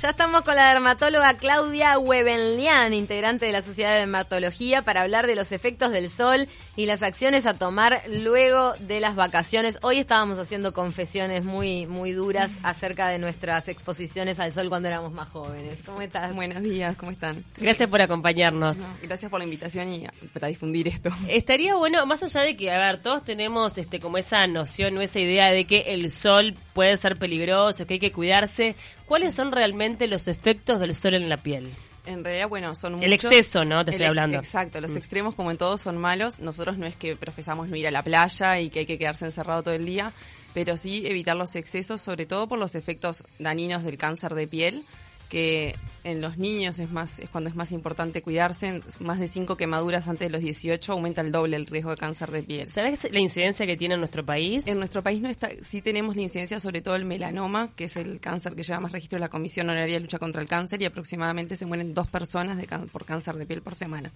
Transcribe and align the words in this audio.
Ya 0.00 0.10
estamos 0.10 0.42
con 0.42 0.54
la 0.54 0.72
dermatóloga 0.72 1.34
Claudia 1.34 1.98
Webenlian, 1.98 2.94
integrante 2.94 3.46
de 3.46 3.52
la 3.52 3.62
Sociedad 3.62 3.94
de 3.94 3.98
Dermatología, 3.98 4.82
para 4.82 5.00
hablar 5.00 5.26
de 5.26 5.34
los 5.34 5.50
efectos 5.50 5.90
del 5.90 6.08
sol 6.08 6.46
y 6.76 6.86
las 6.86 7.02
acciones 7.02 7.46
a 7.46 7.54
tomar 7.54 8.00
luego 8.08 8.74
de 8.78 9.00
las 9.00 9.16
vacaciones. 9.16 9.80
Hoy 9.82 9.98
estábamos 9.98 10.38
haciendo 10.38 10.72
confesiones 10.72 11.42
muy, 11.42 11.88
muy 11.88 12.12
duras 12.12 12.52
acerca 12.62 13.08
de 13.08 13.18
nuestras 13.18 13.66
exposiciones 13.66 14.38
al 14.38 14.52
sol 14.52 14.68
cuando 14.68 14.86
éramos 14.86 15.10
más 15.10 15.30
jóvenes. 15.30 15.80
¿Cómo 15.84 16.00
estás? 16.00 16.32
Buenos 16.32 16.62
días, 16.62 16.96
¿cómo 16.96 17.10
están? 17.10 17.44
Gracias 17.56 17.90
por 17.90 18.00
acompañarnos. 18.00 18.78
No, 18.78 18.86
gracias 19.02 19.28
por 19.28 19.40
la 19.40 19.46
invitación 19.46 19.92
y 19.92 20.06
para 20.32 20.46
difundir 20.46 20.86
esto. 20.86 21.10
Estaría 21.28 21.74
bueno, 21.74 22.06
más 22.06 22.22
allá 22.22 22.42
de 22.42 22.56
que, 22.56 22.70
a 22.70 22.78
ver, 22.78 23.02
todos 23.02 23.24
tenemos 23.24 23.76
este 23.78 23.98
como 23.98 24.16
esa 24.16 24.46
noción 24.46 24.96
o 24.96 25.00
esa 25.00 25.18
idea 25.18 25.50
de 25.50 25.64
que 25.64 25.80
el 25.88 26.08
sol 26.12 26.54
puede 26.72 26.96
ser 26.96 27.16
peligroso, 27.16 27.84
que 27.84 27.94
hay 27.94 28.00
que 28.00 28.12
cuidarse. 28.12 28.76
¿Cuáles 29.08 29.34
son 29.34 29.50
realmente 29.52 30.06
los 30.06 30.28
efectos 30.28 30.78
del 30.80 30.94
sol 30.94 31.14
en 31.14 31.28
la 31.28 31.42
piel? 31.42 31.70
En 32.06 32.24
realidad, 32.24 32.48
bueno, 32.48 32.74
son 32.74 32.92
muchos. 32.94 33.06
El 33.06 33.12
exceso, 33.12 33.64
¿no? 33.64 33.84
Te 33.84 33.90
estoy 33.90 34.04
El- 34.04 34.10
hablando. 34.10 34.38
Exacto, 34.38 34.80
los 34.80 34.92
Mm. 34.92 34.96
extremos 34.98 35.34
como 35.34 35.50
en 35.50 35.58
todos 35.58 35.80
son 35.80 35.96
malos. 35.98 36.38
Nosotros 36.40 36.78
no 36.78 36.86
es 36.86 36.94
que 36.96 37.16
profesamos 37.16 37.68
no 37.68 37.76
ir 37.76 37.86
a 37.86 37.90
la 37.90 38.02
playa 38.02 38.60
y 38.60 38.70
que 38.70 38.80
hay 38.80 38.86
que 38.86 38.98
quedarse 38.98 39.24
encerrado 39.26 39.62
todo 39.62 39.74
el 39.74 39.84
día, 39.84 40.12
pero 40.54 40.76
sí 40.76 41.06
evitar 41.06 41.36
los 41.36 41.54
excesos, 41.56 42.00
sobre 42.00 42.24
todo 42.26 42.46
por 42.48 42.58
los 42.58 42.74
efectos 42.74 43.24
dañinos 43.38 43.82
del 43.84 43.98
cáncer 43.98 44.34
de 44.34 44.46
piel, 44.46 44.84
que 45.28 45.74
en 46.04 46.20
los 46.20 46.38
niños 46.38 46.78
es 46.78 46.90
más 46.90 47.18
es 47.18 47.28
cuando 47.28 47.50
es 47.50 47.56
más 47.56 47.72
importante 47.72 48.22
cuidarse. 48.22 48.80
Más 49.00 49.18
de 49.18 49.28
5 49.28 49.56
quemaduras 49.56 50.08
antes 50.08 50.28
de 50.28 50.30
los 50.30 50.40
18 50.40 50.92
aumenta 50.92 51.20
el 51.20 51.32
doble 51.32 51.56
el 51.56 51.66
riesgo 51.66 51.90
de 51.90 51.96
cáncer 51.96 52.30
de 52.30 52.42
piel. 52.42 52.68
¿Sabes 52.68 53.06
la 53.10 53.20
incidencia 53.20 53.66
que 53.66 53.76
tiene 53.76 53.94
en 53.94 54.00
nuestro 54.00 54.24
país? 54.24 54.66
En 54.66 54.78
nuestro 54.78 55.02
país 55.02 55.20
no 55.20 55.28
está, 55.28 55.50
sí 55.60 55.82
tenemos 55.82 56.16
la 56.16 56.22
incidencia 56.22 56.60
sobre 56.60 56.80
todo 56.80 56.96
el 56.96 57.04
melanoma, 57.04 57.70
que 57.76 57.84
es 57.84 57.96
el 57.96 58.20
cáncer 58.20 58.54
que 58.54 58.62
lleva 58.62 58.80
más 58.80 58.92
registro 58.92 59.16
de 59.16 59.20
la 59.20 59.28
Comisión 59.28 59.68
Honoraria 59.68 59.96
de 59.96 60.00
Lucha 60.00 60.18
contra 60.18 60.40
el 60.40 60.48
Cáncer 60.48 60.80
y 60.80 60.86
aproximadamente 60.86 61.56
se 61.56 61.66
mueren 61.66 61.94
dos 61.94 62.08
personas 62.08 62.56
de 62.56 62.68
por 62.92 63.04
cáncer 63.04 63.36
de 63.36 63.46
piel 63.46 63.62
por 63.62 63.74
semana, 63.74 64.12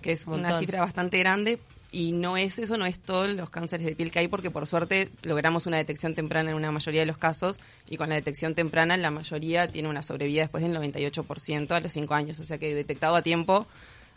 que 0.00 0.12
es 0.12 0.26
un 0.26 0.34
una 0.34 0.42
montón. 0.42 0.60
cifra 0.60 0.80
bastante 0.80 1.18
grande 1.18 1.58
y 1.92 2.12
no 2.12 2.38
es 2.38 2.58
eso, 2.58 2.78
no 2.78 2.86
es 2.86 2.98
todos 2.98 3.28
los 3.28 3.50
cánceres 3.50 3.86
de 3.86 3.94
piel 3.94 4.10
que 4.10 4.18
hay 4.18 4.28
porque 4.28 4.50
por 4.50 4.66
suerte 4.66 5.10
logramos 5.22 5.66
una 5.66 5.76
detección 5.76 6.14
temprana 6.14 6.50
en 6.50 6.56
una 6.56 6.72
mayoría 6.72 7.02
de 7.02 7.06
los 7.06 7.18
casos 7.18 7.60
y 7.88 7.98
con 7.98 8.08
la 8.08 8.14
detección 8.14 8.54
temprana 8.54 8.96
la 8.96 9.10
mayoría 9.10 9.68
tiene 9.68 9.90
una 9.90 10.02
sobrevida 10.02 10.40
después 10.40 10.64
del 10.64 10.74
98% 10.74 11.70
a 11.70 11.80
los 11.80 11.92
5 11.92 12.14
años, 12.14 12.40
o 12.40 12.44
sea 12.46 12.56
que 12.56 12.74
detectado 12.74 13.14
a 13.14 13.22
tiempo 13.22 13.66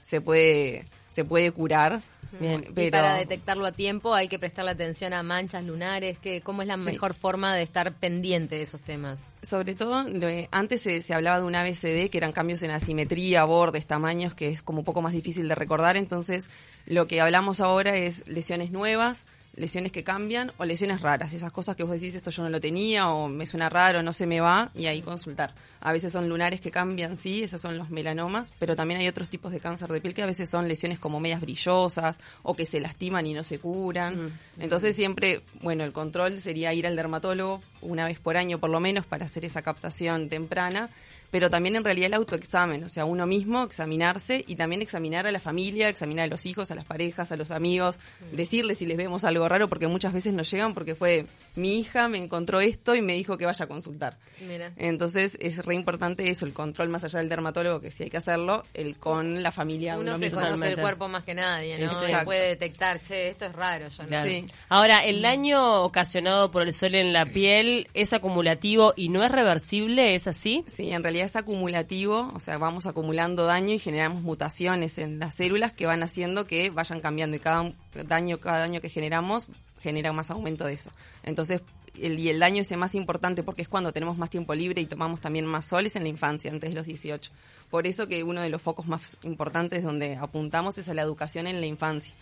se 0.05 0.21
puede 0.21 0.85
se 1.09 1.23
puede 1.25 1.51
curar. 1.51 2.01
Bien. 2.37 2.65
Y 2.67 2.73
pero 2.73 2.91
para 2.91 3.15
detectarlo 3.15 3.65
a 3.65 3.71
tiempo 3.71 4.13
hay 4.13 4.27
que 4.27 4.37
prestarle 4.37 4.71
atención 4.71 5.13
a 5.13 5.23
manchas 5.23 5.63
lunares, 5.63 6.19
que 6.19 6.41
¿cómo 6.41 6.61
es 6.63 6.67
la 6.67 6.75
Sí. 6.75 6.81
mejor 6.81 7.13
forma 7.13 7.55
de 7.55 7.63
estar 7.63 7.93
pendiente 7.93 8.55
de 8.55 8.63
esos 8.63 8.81
temas? 8.81 9.21
Sobre 9.41 9.73
todo, 9.73 10.03
de- 10.03 10.49
antes 10.51 10.81
se, 10.81 11.01
se 11.01 11.13
hablaba 11.13 11.39
de 11.39 11.45
un 11.45 11.55
ABCD, 11.55 12.09
que 12.09 12.17
eran 12.17 12.33
cambios 12.33 12.61
en 12.63 12.71
asimetría, 12.71 13.45
bordes, 13.45 13.85
tamaños, 13.87 14.35
que 14.35 14.49
es 14.49 14.61
como 14.61 14.79
un 14.79 14.85
poco 14.85 15.01
más 15.01 15.13
difícil 15.13 15.47
de 15.47 15.55
recordar. 15.55 15.95
Entonces, 15.95 16.49
lo 16.85 17.07
que 17.07 17.21
hablamos 17.21 17.61
ahora 17.61 17.95
es 17.95 18.27
lesiones 18.27 18.71
nuevas, 18.71 19.25
lesiones 19.55 19.91
que 19.91 20.03
cambian 20.03 20.51
o 20.57 20.65
lesiones 20.65 21.01
raras. 21.01 21.33
Esas 21.33 21.51
cosas 21.51 21.75
que 21.75 21.83
vos 21.83 21.93
decís, 21.93 22.15
esto 22.15 22.31
yo 22.31 22.43
no 22.43 22.49
lo 22.49 22.59
tenía 22.59 23.09
o 23.09 23.27
me 23.27 23.45
suena 23.45 23.69
raro, 23.69 24.03
no 24.03 24.13
se 24.13 24.25
me 24.25 24.41
va, 24.41 24.71
y 24.75 24.87
ahí 24.87 25.01
consultar. 25.01 25.53
A 25.81 25.93
veces 25.93 26.11
son 26.11 26.27
lunares 26.27 26.61
que 26.61 26.71
cambian, 26.71 27.15
sí, 27.15 27.43
esos 27.43 27.61
son 27.61 27.77
los 27.77 27.89
melanomas, 27.89 28.53
pero 28.59 28.75
también 28.75 28.99
hay 28.99 29.07
otros 29.07 29.29
tipos 29.29 29.51
de 29.51 29.59
cáncer 29.59 29.87
de 29.89 30.01
piel 30.01 30.13
que 30.13 30.23
a 30.23 30.25
veces 30.25 30.49
son 30.49 30.67
lesiones 30.67 30.99
como 30.99 31.19
medias 31.19 31.41
brillosas 31.41 32.17
o 32.43 32.55
que 32.55 32.65
se 32.65 32.79
lastiman 32.79 33.25
y 33.27 33.33
no 33.33 33.43
se 33.43 33.59
curan. 33.59 34.31
Entonces 34.59 34.95
siempre, 34.95 35.41
bueno, 35.61 35.83
el 35.83 35.93
control 35.93 36.39
sería 36.41 36.73
ir 36.73 36.87
al 36.87 36.95
dermatólogo 36.95 37.61
una 37.81 38.05
vez 38.05 38.19
por 38.19 38.37
año 38.37 38.59
por 38.59 38.69
lo 38.69 38.79
menos 38.79 39.05
para 39.05 39.25
hacer 39.25 39.45
esa 39.45 39.61
captación 39.61 40.27
temprana, 40.27 40.89
pero 41.31 41.49
también 41.49 41.75
en 41.75 41.83
realidad 41.83 42.07
el 42.07 42.13
autoexamen, 42.15 42.83
o 42.83 42.89
sea, 42.89 43.05
uno 43.05 43.25
mismo 43.25 43.63
examinarse 43.63 44.43
y 44.47 44.55
también 44.55 44.81
examinar 44.81 45.27
a 45.27 45.31
la 45.31 45.39
familia, 45.39 45.89
examinar 45.89 46.25
a 46.25 46.27
los 46.27 46.45
hijos, 46.45 46.71
a 46.71 46.75
las 46.75 46.85
parejas, 46.85 47.31
a 47.31 47.35
los 47.35 47.51
amigos, 47.51 47.99
decirles 48.31 48.79
si 48.79 48.85
les 48.85 48.97
vemos 48.97 49.23
algo 49.25 49.47
raro, 49.47 49.69
porque 49.69 49.87
muchas 49.87 50.13
veces 50.13 50.33
nos 50.33 50.49
llegan 50.49 50.73
porque 50.73 50.95
fue 50.95 51.25
mi 51.55 51.79
hija 51.79 52.07
me 52.07 52.17
encontró 52.17 52.59
esto 52.59 52.95
y 52.95 53.01
me 53.01 53.13
dijo 53.13 53.37
que 53.37 53.45
vaya 53.45 53.65
a 53.65 53.67
consultar. 53.67 54.17
Mira. 54.45 54.71
Entonces 54.75 55.37
es 55.39 55.65
re 55.65 55.75
importante 55.75 56.29
eso, 56.29 56.45
el 56.45 56.53
control 56.53 56.89
más 56.89 57.03
allá 57.03 57.19
del 57.19 57.29
dermatólogo, 57.29 57.79
que 57.79 57.91
sí 57.91 58.03
hay 58.03 58.09
que 58.09 58.17
hacerlo, 58.17 58.63
el 58.73 58.97
con 58.97 59.41
la 59.41 59.51
familia. 59.51 59.93
Uno 59.95 60.11
uno 60.11 60.17
se 60.17 60.25
mismo. 60.25 60.41
conoce 60.41 60.69
el 60.69 60.79
cuerpo 60.79 61.07
más 61.07 61.23
que 61.23 61.33
nadie, 61.33 61.79
¿no? 61.79 61.91
Y 62.07 62.25
puede 62.25 62.49
detectar, 62.49 63.01
che, 63.01 63.29
esto 63.29 63.45
es 63.45 63.53
raro. 63.53 63.87
Yo 63.89 64.03
no 64.03 64.09
Claro. 64.09 64.29
Sí. 64.29 64.45
Ahora, 64.69 64.97
el 64.97 65.21
daño 65.21 65.83
ocasionado 65.83 66.51
por 66.51 66.63
el 66.63 66.73
sol 66.73 66.95
en 66.95 67.13
la 67.13 67.25
piel 67.25 67.87
es 67.93 68.13
acumulativo 68.13 68.93
y 68.95 69.09
no 69.09 69.23
es 69.23 69.31
reversible, 69.31 70.15
¿es 70.15 70.27
así? 70.27 70.63
Sí, 70.67 70.91
en 70.91 71.03
realidad 71.03 71.14
es 71.23 71.35
acumulativo, 71.35 72.31
o 72.33 72.39
sea, 72.39 72.57
vamos 72.57 72.85
acumulando 72.85 73.45
daño 73.45 73.73
y 73.73 73.79
generamos 73.79 74.21
mutaciones 74.23 74.97
en 74.97 75.19
las 75.19 75.35
células 75.35 75.71
que 75.71 75.85
van 75.85 76.03
haciendo 76.03 76.45
que 76.47 76.69
vayan 76.69 76.99
cambiando 76.99 77.37
y 77.37 77.39
cada 77.39 77.71
daño, 77.93 78.39
cada 78.39 78.59
daño 78.59 78.81
que 78.81 78.89
generamos 78.89 79.47
genera 79.81 80.13
más 80.13 80.31
aumento 80.31 80.65
de 80.65 80.73
eso. 80.73 80.91
Entonces, 81.23 81.61
el, 82.01 82.19
y 82.19 82.29
el 82.29 82.39
daño 82.39 82.61
ese 82.61 82.75
más 82.75 82.95
importante 82.95 83.43
porque 83.43 83.61
es 83.61 83.67
cuando 83.67 83.93
tenemos 83.93 84.17
más 84.17 84.29
tiempo 84.29 84.53
libre 84.53 84.81
y 84.81 84.85
tomamos 84.85 85.21
también 85.21 85.45
más 85.45 85.67
sol 85.67 85.85
es 85.85 85.95
en 85.95 86.03
la 86.03 86.09
infancia, 86.09 86.51
antes 86.51 86.71
de 86.71 86.75
los 86.75 86.85
18. 86.85 87.31
Por 87.69 87.87
eso 87.87 88.07
que 88.07 88.23
uno 88.23 88.41
de 88.41 88.49
los 88.49 88.61
focos 88.61 88.87
más 88.87 89.17
importantes 89.23 89.83
donde 89.83 90.15
apuntamos 90.15 90.77
es 90.77 90.89
a 90.89 90.93
la 90.93 91.01
educación 91.01 91.47
en 91.47 91.59
la 91.59 91.67
infancia. 91.67 92.13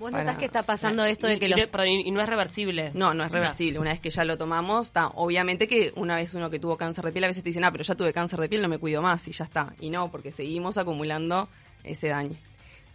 ¿Vos 0.00 0.10
Para- 0.10 0.24
notás 0.24 0.38
que 0.38 0.46
está 0.46 0.62
pasando 0.64 1.04
esto 1.04 1.26
de 1.28 1.38
que 1.38 1.46
y, 1.46 1.48
los 1.50 1.58
y- 1.60 2.08
y 2.08 2.10
no 2.10 2.20
es 2.20 2.28
reversible. 2.28 2.90
No, 2.94 3.14
no 3.14 3.22
es 3.22 3.30
reversible. 3.30 3.78
Una 3.78 3.90
vez 3.90 4.00
que 4.00 4.10
ya 4.10 4.24
lo 4.24 4.36
tomamos, 4.36 4.86
está. 4.86 5.08
Obviamente 5.08 5.68
que 5.68 5.92
una 5.94 6.16
vez 6.16 6.34
uno 6.34 6.50
que 6.50 6.58
tuvo 6.58 6.76
cáncer 6.76 7.04
de 7.04 7.12
piel, 7.12 7.24
a 7.24 7.26
veces 7.28 7.42
te 7.44 7.50
dicen, 7.50 7.62
ah, 7.64 7.70
pero 7.70 7.84
ya 7.84 7.94
tuve 7.94 8.12
cáncer 8.12 8.40
de 8.40 8.48
piel, 8.48 8.62
no 8.62 8.68
me 8.68 8.78
cuido 8.78 9.02
más 9.02 9.28
y 9.28 9.32
ya 9.32 9.44
está. 9.44 9.72
Y 9.78 9.90
no, 9.90 10.10
porque 10.10 10.32
seguimos 10.32 10.78
acumulando 10.78 11.48
ese 11.84 12.08
daño. 12.08 12.34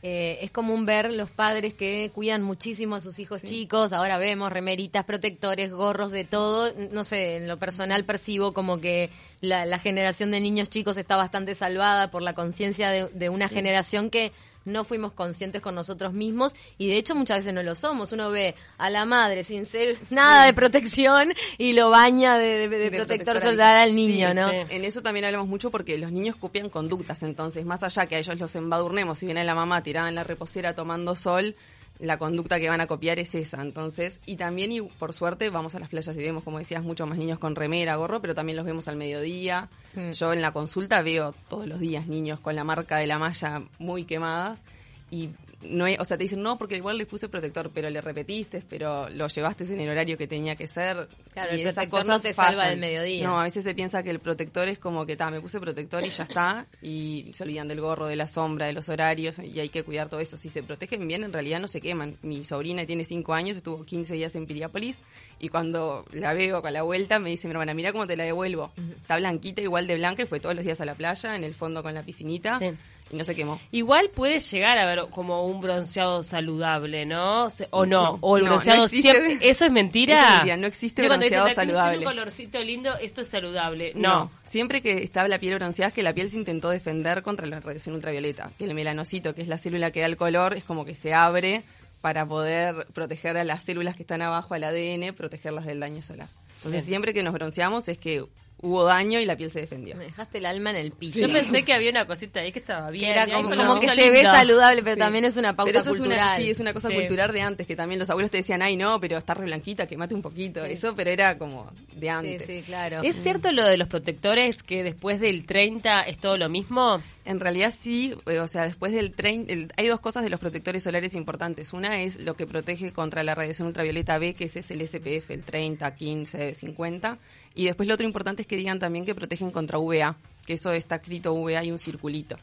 Eh, 0.08 0.38
es 0.44 0.52
común 0.52 0.86
ver 0.86 1.12
los 1.12 1.32
padres 1.32 1.74
que 1.74 2.12
cuidan 2.14 2.44
muchísimo 2.44 2.96
a 2.96 3.02
sus 3.02 3.18
hijos 3.18 3.42
chicos. 3.42 3.92
Ahora 3.92 4.20
vemos 4.20 4.52
remeritas, 4.52 5.04
protectores, 5.04 5.72
gorros, 5.72 6.12
de 6.12 6.26
todo. 6.26 6.72
No 6.92 7.04
sé, 7.04 7.38
en 7.38 7.48
lo 7.48 7.58
personal 7.58 8.04
percibo 8.06 8.54
como 8.54 8.80
que 8.80 9.10
la, 9.42 9.66
la 9.66 9.80
generación 9.80 10.30
de 10.30 10.42
niños 10.42 10.70
chicos 10.70 10.98
está 10.98 11.16
bastante 11.16 11.56
salvada 11.56 12.12
por 12.12 12.22
la 12.22 12.34
conciencia 12.34 12.92
de, 12.92 13.08
de 13.10 13.30
una 13.30 13.48
generación 13.48 14.12
que 14.12 14.32
no 14.66 14.84
fuimos 14.84 15.14
conscientes 15.14 15.62
con 15.62 15.76
nosotros 15.76 16.14
mismos 16.14 16.56
y 16.78 16.88
de 16.90 16.98
hecho 16.98 17.16
muchas 17.16 17.40
veces 17.40 17.54
no 17.54 17.64
lo 17.64 17.76
somos. 17.76 18.12
Uno 18.12 18.30
ve 18.32 18.56
a 18.78 18.90
la 18.90 19.06
madre 19.06 19.44
sin 19.44 19.66
ser 19.66 19.98
nada 20.10 20.46
de 20.46 20.54
protección 20.54 21.34
y 21.58 21.74
lo 21.74 21.90
baña 21.90 22.38
de, 22.38 22.68
de- 22.68 22.70
de 22.70 22.90
De 22.90 22.98
protector 22.98 23.40
solar 23.40 23.76
al 23.76 23.82
al- 23.90 23.96
niño, 23.96 24.30
Sí, 24.34 24.36
¿no? 24.40 24.50
sí. 24.50 24.56
En 24.70 24.84
eso 24.86 25.02
también 25.02 25.26
hablamos 25.26 25.48
mucho 25.48 25.72
porque 25.72 25.98
los 25.98 26.12
niños 26.12 26.36
copian 26.36 26.70
conductas, 26.70 27.24
entonces, 27.24 27.66
más 27.66 27.84
allá 27.84 28.06
que 28.08 28.16
a 28.16 28.20
ellos 28.20 28.40
los 28.40 28.56
embadurnemos, 28.56 29.20
si 29.20 29.26
viene 29.26 29.44
la 29.44 29.56
mamá 29.56 29.84
tirada 29.84 30.10
en 30.10 30.16
la 30.16 30.24
reposera 30.24 30.74
tomando 30.76 31.16
sol, 31.16 31.56
la 32.00 32.18
conducta 32.18 32.60
que 32.60 32.68
van 32.70 32.82
a 32.82 32.88
copiar 32.88 33.20
es 33.20 33.34
esa, 33.36 33.62
entonces, 33.62 34.20
y 34.26 34.36
también, 34.36 34.72
y 34.72 34.82
por 34.82 35.14
suerte, 35.14 35.50
vamos 35.50 35.76
a 35.76 35.80
las 35.80 35.90
playas 35.90 36.16
y 36.16 36.20
vemos, 36.20 36.44
como 36.44 36.58
decías, 36.60 36.84
muchos 36.84 37.08
más 37.08 37.18
niños 37.18 37.40
con 37.40 37.56
remera, 37.56 37.96
gorro, 37.96 38.22
pero 38.22 38.36
también 38.36 38.58
los 38.58 38.66
vemos 38.66 38.88
al 38.88 38.98
mediodía. 38.98 39.70
Mm. 39.96 40.12
Yo 40.12 40.34
en 40.34 40.42
la 40.42 40.52
consulta 40.52 41.02
veo 41.02 41.34
todos 41.50 41.68
los 41.68 41.80
días 41.80 42.08
niños 42.08 42.40
con 42.42 42.56
la 42.56 42.64
marca 42.64 42.98
de 42.98 43.08
la 43.08 43.18
malla 43.18 43.64
muy 43.80 44.04
quemadas 44.06 44.62
y 45.10 45.30
no 45.62 45.86
hay- 45.86 45.96
o 46.00 46.06
sea, 46.06 46.18
te 46.18 46.24
dicen 46.26 46.42
no 46.42 46.58
porque 46.58 46.76
igual 46.76 46.98
le 46.98 47.06
puse 47.06 47.28
protector, 47.30 47.72
pero 47.74 47.90
le 47.90 48.02
repetiste, 48.02 48.62
pero 48.70 49.10
lo 49.10 49.28
llevaste 49.28 49.64
en 49.64 49.80
el 49.80 49.90
horario 49.90 50.18
que 50.18 50.28
tenía 50.28 50.56
que 50.56 50.68
ser. 50.68 51.08
Claro, 51.36 51.54
y 51.54 51.62
el 51.62 51.64
protector 51.64 52.06
no 52.06 52.20
te 52.22 52.34
salva 52.34 52.70
del 52.70 52.80
mediodía. 52.80 53.28
No, 53.28 53.38
a 53.38 53.44
veces 53.44 53.66
se 53.66 53.76
piensa 53.76 54.02
que 54.04 54.10
el 54.10 54.20
protector 54.20 54.70
es 54.70 54.80
como 54.80 55.06
que, 55.06 55.18
ta, 55.18 55.30
me 55.30 55.42
puse 55.42 55.60
protector 55.60 56.06
y 56.06 56.10
ya 56.10 56.24
está, 56.24 56.66
y 56.82 57.30
se 57.34 57.44
olvidan 57.44 57.68
del 57.68 57.82
gorro, 57.82 58.08
de 58.08 58.16
la 58.16 58.26
sombra, 58.26 58.68
de 58.68 58.72
los 58.72 58.88
horarios, 58.88 59.40
y 59.40 59.60
hay 59.60 59.68
que 59.68 59.84
cuidar 59.84 60.08
todo 60.08 60.22
eso. 60.22 60.38
Si 60.38 60.50
se 60.50 60.64
protegen 60.64 61.06
bien, 61.10 61.26
en 61.26 61.34
realidad 61.34 61.60
no 61.60 61.68
se 61.68 61.82
queman. 61.82 62.18
Mi 62.22 62.46
sobrina 62.46 62.86
tiene 62.86 63.04
5 63.04 63.34
años, 63.34 63.58
estuvo 63.58 63.84
15 63.84 64.14
días 64.14 64.34
en 64.38 64.46
Piriápolis, 64.46 64.98
y 65.38 65.50
cuando 65.50 66.06
la 66.14 66.34
veo 66.34 66.62
con 66.62 66.72
la 66.72 66.84
vuelta, 66.84 67.20
me 67.20 67.30
dice 67.30 67.50
mi 67.50 67.52
hermana, 67.52 67.74
mira 67.74 67.92
cómo 67.92 68.08
te 68.08 68.16
la 68.16 68.24
devuelvo. 68.24 68.72
Está 68.96 69.18
blanquita, 69.18 69.62
igual 69.62 69.88
de 69.88 69.96
blanca, 69.96 70.24
y 70.24 70.26
fue 70.28 70.40
todos 70.40 70.56
los 70.56 70.64
días 70.64 70.80
a 70.80 70.86
la 70.86 70.96
playa, 70.96 71.36
en 71.36 71.44
el 71.44 71.54
fondo 71.54 71.84
con 71.84 71.94
la 71.94 72.04
piscinita, 72.04 72.60
Sí. 72.60 72.72
Y 73.16 73.18
no 73.18 73.24
se 73.24 73.34
quemó. 73.36 73.60
Igual 73.72 74.10
puede 74.14 74.40
llegar 74.40 74.78
a 74.78 74.86
ver 74.86 75.06
como 75.10 75.46
un 75.46 75.62
bronceado 75.62 76.22
saludable, 76.24 77.06
¿no? 77.06 77.48
O 77.72 77.86
no, 77.86 78.04
No, 78.04 78.18
o 78.22 78.38
el 78.38 78.44
no, 78.44 78.50
bronceado 78.52 78.82
no 78.84 78.88
siempre... 78.88 79.38
¿Eso 79.42 79.66
es 79.66 79.72
mentira? 79.72 80.14
Eso 80.16 80.26
es 80.26 80.32
mentira, 80.34 80.58
no 80.58 80.68
existe 80.68 81.02
dicen, 81.02 81.18
bronceado 81.18 81.46
"Ay, 81.46 81.54
tiene- 81.54 81.56
saludable". 81.72 81.98
Tiene 81.98 82.06
un 82.08 82.14
colorcito 82.14 82.60
lindo, 82.64 82.96
esto 82.98 83.22
es 83.22 83.28
saludable. 83.30 83.94
No. 83.96 84.30
Siempre 84.44 84.82
que 84.82 85.04
estaba 85.04 85.28
la 85.28 85.40
piel 85.40 85.56
bronceada 85.56 85.88
es 85.90 85.94
que 85.94 86.04
la 86.04 86.14
piel 86.14 86.30
se 86.30 86.38
intentó 86.38 86.70
defender 86.70 87.22
contra 87.24 87.48
la 87.48 87.60
radiación 87.60 87.96
ultravioleta, 87.96 88.52
que 88.58 88.66
el 88.66 88.74
melanocito, 88.74 89.34
que 89.34 89.42
es 89.42 89.48
la 89.48 89.58
célula 89.58 89.92
que 89.92 90.02
da 90.02 90.06
el 90.08 90.18
color, 90.18 90.56
es 90.56 90.64
como 90.64 90.86
que 90.86 90.94
se 90.96 91.14
abre 91.14 91.64
para 92.02 92.26
poder 92.26 92.86
proteger 92.94 93.36
a 93.38 93.44
las 93.44 93.64
células 93.64 93.96
que 93.96 94.04
están 94.04 94.22
abajo 94.22 94.54
al 94.54 94.64
ADN, 94.64 95.14
protegerlas 95.16 95.66
del 95.66 95.80
daño 95.80 96.02
solar. 96.04 96.28
Entonces, 96.58 96.72
Bien. 96.84 96.84
siempre 96.84 97.14
que 97.14 97.24
nos 97.24 97.34
bronceamos 97.34 97.88
es 97.88 97.98
que 97.98 98.24
hubo 98.66 98.84
daño 98.84 99.20
y 99.20 99.26
la 99.26 99.36
piel 99.36 99.52
se 99.52 99.62
defendió. 99.62 99.96
Me 99.96 100.06
dejaste 100.06 100.40
el 100.40 100.46
alma 100.46 100.72
en 100.72 100.76
el 100.78 100.92
piso. 100.92 101.20
Yo 101.20 101.32
pensé 101.32 101.64
que 101.64 101.74
había 101.74 101.90
una 101.92 102.06
cosita 102.06 102.40
ahí 102.42 102.52
que 102.52 102.60
estaba 102.60 102.90
bien. 102.90 103.14
Que 103.14 103.20
era 103.20 103.32
como, 103.34 103.80
que 103.80 103.90
se 103.90 104.10
ve 104.10 104.24
saludable, 104.24 104.82
pero 104.84 104.96
Sí. 104.96 105.00
también 105.00 105.26
es 105.26 105.38
una 105.38 105.54
pauta 105.56 105.70
Pero 105.72 105.80
eso 105.82 105.92
es 105.92 105.98
cultural. 105.98 106.20
una, 106.20 106.38
sí, 106.38 106.50
es 106.50 106.60
una 106.60 106.74
cosa 106.74 106.90
Sí. 106.90 106.96
cultural 106.96 107.32
de 107.32 107.42
antes, 107.42 107.68
que 107.68 107.76
también 107.76 108.00
los 108.00 108.10
abuelos 108.10 108.32
te 108.32 108.38
decían, 108.38 108.62
ay, 108.62 108.76
no, 108.78 109.00
pero 109.00 109.18
está 109.18 109.34
re 109.34 109.46
blanquita, 109.46 109.88
que 109.88 109.98
mate 109.98 110.16
un 110.16 110.22
poquito. 110.22 110.66
Sí. 110.66 110.74
Eso, 110.74 110.96
pero 110.96 111.10
era 111.12 111.38
como 111.38 111.72
de 111.94 112.02
Sí, 112.02 112.08
antes. 112.08 112.46
sí, 112.46 112.64
claro. 112.66 113.02
¿Es 113.04 113.16
cierto 113.16 113.52
lo 113.52 113.64
de 113.66 113.78
los 113.78 113.88
protectores 113.88 114.64
que 114.64 114.84
después 114.84 115.20
del 115.20 115.46
30 115.46 116.02
es 116.02 116.18
todo 116.18 116.38
lo 116.38 116.50
mismo? 116.50 117.02
En 117.26 117.40
realidad 117.40 117.72
sí, 117.76 118.14
eh, 118.28 118.40
o 118.40 118.48
sea, 118.48 118.64
después 118.64 118.94
del 118.94 119.12
30, 119.14 119.52
el- 119.54 119.72
hay 119.78 119.88
dos 119.88 120.00
cosas 120.00 120.24
de 120.24 120.30
los 120.30 120.40
protectores 120.40 120.84
solares 120.84 121.16
importantes. 121.16 121.74
Una 121.74 122.02
es 122.02 122.20
lo 122.20 122.36
que 122.36 122.46
protege 122.46 122.92
contra 122.94 123.24
la 123.24 123.34
radiación 123.36 123.68
ultravioleta 123.68 124.18
B, 124.20 124.34
que 124.36 124.46
ese 124.46 124.60
es 124.60 124.70
el 124.72 124.82
SPF, 124.82 125.32
el 125.34 125.44
30, 125.44 125.96
15, 125.96 126.54
50. 126.54 127.18
Y 127.56 127.66
después 127.66 127.88
lo 127.88 127.96
otro 127.96 128.06
importante 128.06 128.42
es 128.42 128.48
que 128.48 128.58
digan 128.58 128.80
también 128.80 129.06
que 129.06 129.16
protegen 129.16 129.50
contra 129.50 129.80
UVA, 129.80 130.18
que 130.46 130.54
eso 130.54 130.72
está 130.72 130.96
escrito 130.96 131.34
UVA 131.34 131.64
y 131.64 131.72
un 131.72 131.80
circulito 131.80 132.38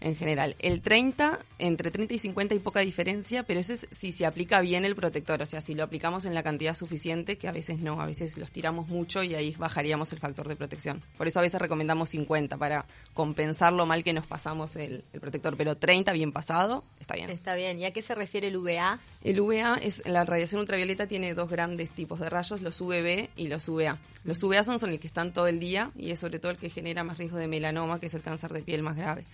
en 0.00 0.16
general. 0.16 0.56
El 0.58 0.82
30, 0.82 1.38
entre 1.58 1.90
30 1.90 2.14
y 2.14 2.18
50 2.18 2.54
hay 2.54 2.60
poca 2.60 2.80
diferencia, 2.80 3.42
pero 3.42 3.60
eso 3.60 3.72
es 3.72 3.88
si 3.90 4.12
se 4.12 4.26
aplica 4.26 4.60
bien 4.60 4.84
el 4.84 4.94
protector, 4.94 5.40
o 5.42 5.46
sea, 5.46 5.60
si 5.60 5.74
lo 5.74 5.84
aplicamos 5.84 6.24
en 6.24 6.34
la 6.34 6.42
cantidad 6.42 6.74
suficiente, 6.74 7.38
que 7.38 7.48
a 7.48 7.52
veces 7.52 7.78
no, 7.78 8.00
a 8.00 8.06
veces 8.06 8.36
los 8.36 8.50
tiramos 8.50 8.88
mucho 8.88 9.22
y 9.22 9.34
ahí 9.34 9.54
bajaríamos 9.58 10.12
el 10.12 10.18
factor 10.18 10.48
de 10.48 10.56
protección. 10.56 11.02
Por 11.16 11.26
eso 11.26 11.38
a 11.38 11.42
veces 11.42 11.60
recomendamos 11.60 12.10
50 12.10 12.56
para 12.56 12.86
compensar 13.14 13.72
lo 13.72 13.86
mal 13.86 14.04
que 14.04 14.12
nos 14.12 14.26
pasamos 14.26 14.76
el, 14.76 15.04
el 15.12 15.20
protector, 15.20 15.56
pero 15.56 15.76
30 15.76 16.12
bien 16.12 16.32
pasado, 16.32 16.84
está 17.00 17.14
bien. 17.14 17.30
Está 17.30 17.54
bien. 17.54 17.78
¿Y 17.78 17.84
a 17.84 17.92
qué 17.92 18.02
se 18.02 18.14
refiere 18.14 18.48
el 18.48 18.58
VA? 18.58 19.00
El 19.24 19.40
UVA 19.40 19.78
es 19.82 20.02
la 20.06 20.24
radiación 20.24 20.60
ultravioleta 20.60 21.06
tiene 21.06 21.34
dos 21.34 21.50
grandes 21.50 21.90
tipos 21.90 22.20
de 22.20 22.30
rayos, 22.30 22.60
los 22.60 22.80
UVB 22.80 23.28
y 23.36 23.48
los 23.48 23.68
UVA. 23.68 23.98
Los 24.24 24.42
UVA 24.42 24.62
son, 24.62 24.78
son 24.78 24.90
el 24.90 25.00
que 25.00 25.08
están 25.08 25.32
todo 25.32 25.46
el 25.46 25.58
día 25.58 25.90
y 25.96 26.12
es 26.12 26.20
sobre 26.20 26.38
todo 26.38 26.52
el 26.52 26.58
que 26.58 26.70
genera 26.70 27.02
más 27.02 27.18
riesgo 27.18 27.36
de 27.36 27.48
melanoma, 27.48 27.98
que 27.98 28.06
es 28.06 28.14
el 28.14 28.22
cáncer 28.22 28.52
de 28.52 28.62
piel 28.62 28.82
más 28.82 28.96
grave. 28.96 29.24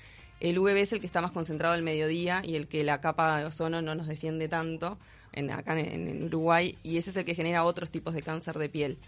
El 0.43 0.59
UVB 0.59 0.79
es 0.79 0.93
el 0.93 0.99
que 0.99 1.07
está 1.07 1.21
más 1.21 1.31
concentrado 1.31 1.73
al 1.73 1.83
mediodía 1.83 2.43
y 2.45 2.57
el 2.57 2.67
que 2.67 2.83
la 2.83 3.01
capa 3.01 3.39
de 3.39 3.45
ozono 3.45 3.81
no 3.81 3.95
nos 3.95 4.09
defiende 4.09 4.49
tanto 4.49 4.99
en, 5.33 5.51
acá 5.51 5.79
en, 5.79 6.09
en 6.09 6.25
Uruguay 6.25 6.77
y 6.83 6.97
ese 6.99 7.11
es 7.11 7.17
el 7.17 7.25
que 7.25 7.35
genera 7.35 7.65
otros 7.65 7.91
tipos 7.91 8.15
de 8.15 8.23
cáncer 8.23 8.59
de 8.59 8.69
piel. 8.69 8.99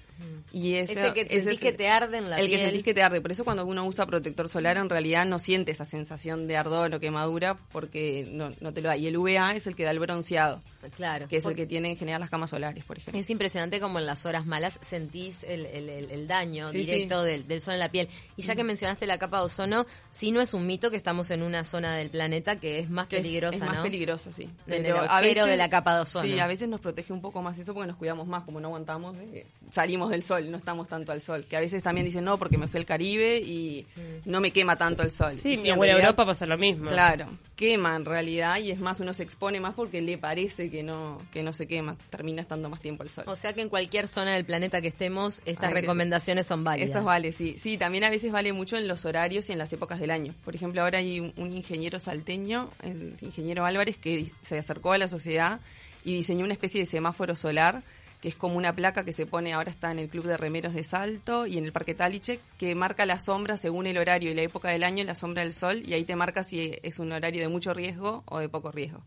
Y 0.53 0.75
ese, 0.75 0.93
Ese 0.93 1.13
que 1.13 1.21
ese 1.23 1.29
sentís 1.41 1.53
es 1.55 1.59
que 1.59 1.69
el- 1.71 1.77
te 1.77 1.89
arde 1.89 2.19
en 2.19 2.31
la 2.31 2.39
el 2.39 2.47
piel. 2.47 2.59
que 2.61 2.65
sentís 2.67 2.85
que 2.85 2.95
te 2.95 3.03
arde. 3.03 3.21
Por 3.21 3.33
eso 3.33 3.43
cuando 3.45 3.67
uno 3.67 3.85
usa 3.85 4.07
protector 4.07 4.49
solar 4.49 4.77
en 4.77 4.89
realidad 4.89 5.27
no 5.27 5.41
siente 5.41 5.73
esa 5.73 5.85
sensación 5.85 6.47
de 6.47 6.57
ardor 6.57 6.95
o 6.95 7.01
quemadura 7.01 7.59
porque 7.73 8.29
no, 8.31 8.53
no 8.61 8.73
te 8.73 8.81
lo 8.81 8.89
da. 8.91 8.97
Y 8.97 9.09
el 9.09 9.17
UVA 9.17 9.57
es 9.57 9.67
el 9.67 9.75
que 9.75 9.83
da 9.85 9.91
el 9.91 9.99
bronceado, 9.99 10.63
Claro. 10.97 11.27
que 11.27 11.39
es 11.39 11.45
el 11.47 11.57
que 11.57 11.67
tiene 11.67 11.91
en 11.91 11.97
general 11.97 12.21
las 12.21 12.31
camas 12.31 12.51
solares, 12.51 12.85
por 12.85 12.99
ejemplo. 12.99 13.21
Es 13.21 13.29
impresionante 13.29 13.81
como 13.81 13.99
en 13.99 14.07
las 14.07 14.25
horas 14.25 14.47
malas 14.47 14.79
sentís 14.89 15.43
el, 15.43 15.67
el- 15.67 15.89
el- 15.89 16.11
el 16.13 16.27
daño 16.29 16.71
Sí, 16.71 16.79
directo 16.79 17.25
Del, 17.25 17.49
del 17.49 17.61
sol 17.61 17.75
en 17.75 17.81
la 17.81 17.89
piel. 17.89 18.09
Y 18.37 18.43
ya 18.43 18.55
que 18.55 18.63
mencionaste 18.63 19.09
la 19.09 19.19
capa 19.19 19.39
de 19.41 19.47
ozono, 19.47 19.85
sí 20.11 20.31
no 20.31 20.41
es 20.41 20.55
un 20.55 20.65
mito 20.65 20.93
que 20.93 20.97
estamos 20.97 21.33
en 21.33 21.43
una 21.43 21.65
zona 21.65 21.97
del 21.97 22.11
planeta 22.11 22.61
que 22.61 22.79
es 22.79 22.89
más 22.89 23.09
Que 23.09 23.17
peligrosa, 23.17 23.57
es 23.57 23.61
más 23.63 23.77
¿no? 23.79 23.83
peligrosa, 23.83 24.31
sí. 24.31 24.49
En 24.69 24.87
el 24.87 24.93
agujero 24.97 25.47
de 25.47 25.57
la 25.57 25.69
capa 25.71 25.97
de 25.97 26.03
ozono. 26.03 26.14
Sí, 26.23 26.39
a 26.39 26.47
veces 26.47 26.69
nos 26.69 26.81
protege 26.81 27.13
un 27.13 27.21
poco 27.21 27.43
más 27.43 27.59
eso 27.59 27.75
porque 27.75 27.87
nos 27.89 27.97
cuidamos 27.97 28.27
más, 28.27 28.45
como 28.45 28.61
no 28.61 28.69
aguantamos, 28.69 29.17
de- 29.17 29.47
salimos 29.71 30.11
del 30.11 30.23
sol, 30.23 30.51
no 30.51 30.57
estamos 30.57 30.89
tanto 30.89 31.13
al 31.13 31.21
sol. 31.21 31.45
Que 31.49 31.57
a 31.57 31.61
veces 31.61 31.83
también 31.83 32.05
dicen, 32.07 32.25
no, 32.25 32.39
porque 32.39 32.59
me 32.59 32.69
fui 32.69 32.81
al 32.81 32.87
Caribe 32.87 33.39
y 33.39 33.87
Mm. 33.97 34.31
no 34.31 34.41
me 34.41 34.51
quema 34.51 34.77
tanto 34.77 35.03
el 35.03 35.11
sol. 35.11 35.33
Sí, 35.33 35.57
mi 35.57 35.69
en 35.69 35.75
abuela 35.75 35.93
realidad- 35.95 36.11
Europa 36.11 36.27
pasa 36.27 36.47
lo 36.47 36.59
mismo. 36.59 36.89
Claro, 36.89 37.27
quema 37.57 37.97
en 37.97 38.05
realidad 38.05 38.59
y 38.59 38.71
es 38.71 38.81
más, 38.81 39.01
uno 39.01 39.13
se 39.15 39.23
expone 39.23 39.61
más 39.61 39.75
porque 39.75 40.03
le 40.03 40.19
parece 40.19 40.71
que 40.71 40.83
no, 40.83 41.21
que 41.33 41.43
no 41.43 41.53
se 41.53 41.67
quema, 41.67 41.97
termina 42.11 42.41
estando 42.43 42.69
más 42.69 42.81
tiempo 42.81 43.03
al 43.03 43.11
sol. 43.11 43.25
O 43.27 43.37
sea 43.37 43.53
que 43.53 43.61
en 43.63 43.69
cualquier 43.69 44.09
zona 44.09 44.35
del 44.35 44.45
planeta 44.45 44.81
que 44.81 44.89
estemos, 44.89 45.41
estas 45.45 45.73
recomendaciones 45.73 46.47
son 46.47 46.65
válidas. 46.65 46.89
Estas 46.91 47.05
vale, 47.05 47.33
sí. 47.33 47.57
Sí, 47.59 47.79
también 47.79 48.05
a 48.05 48.11
veces 48.11 48.33
vale 48.33 48.53
mucho 48.53 48.77
en 48.77 48.89
los 48.89 49.05
horarios 49.05 49.49
y 49.49 49.53
en 49.53 49.59
las 49.59 49.73
épocas 49.73 50.01
del 50.01 50.11
año. 50.11 50.35
Por 50.45 50.55
ejemplo, 50.55 50.83
ahora 50.83 50.99
hay 50.99 51.21
un, 51.21 51.33
un 51.37 51.53
ingeniero 51.55 51.99
salteño, 51.99 52.71
el 52.83 53.17
ingeniero 53.21 53.65
Álvarez, 53.65 53.97
que 53.99 54.31
se 54.43 54.59
acercó 54.59 54.93
a 54.93 54.99
la 54.99 55.09
sociedad 55.09 55.61
y 56.05 56.15
diseñó 56.15 56.45
una 56.45 56.53
especie 56.53 56.81
de 56.81 56.87
semáforo 56.87 57.35
solar 57.35 57.83
que 58.25 58.29
es 58.29 58.37
como 58.37 58.57
una 58.57 58.75
placa 58.75 59.05
que 59.05 59.13
se 59.13 59.27
pone, 59.27 59.53
ahora 59.53 59.71
está 59.71 59.91
en 59.91 59.99
el 59.99 60.09
Club 60.09 60.25
de 60.25 60.39
Remeros 60.39 60.73
de 60.73 60.83
Salto 60.83 61.47
y 61.47 61.59
en 61.59 61.67
el 61.67 61.73
Parque 61.73 61.95
Taliche, 61.95 62.41
que 62.57 62.75
marca 62.75 63.05
la 63.05 63.19
sombra 63.19 63.59
según 63.59 63.87
el 63.87 63.99
horario 63.99 64.31
y 64.31 64.35
la 64.35 64.41
época 64.41 64.71
del 64.71 64.83
año, 64.83 65.05
la 65.05 65.15
sombra 65.15 65.43
del 65.43 65.53
sol, 65.53 65.83
y 65.85 65.93
ahí 65.93 66.05
te 66.05 66.17
marca 66.17 66.43
si 66.43 66.73
es 66.83 66.99
un 66.99 67.13
horario 67.13 67.43
de 67.43 67.49
mucho 67.49 67.75
riesgo 67.75 68.23
o 68.25 68.39
de 68.39 68.49
poco 68.49 68.73
riesgo. 68.73 69.03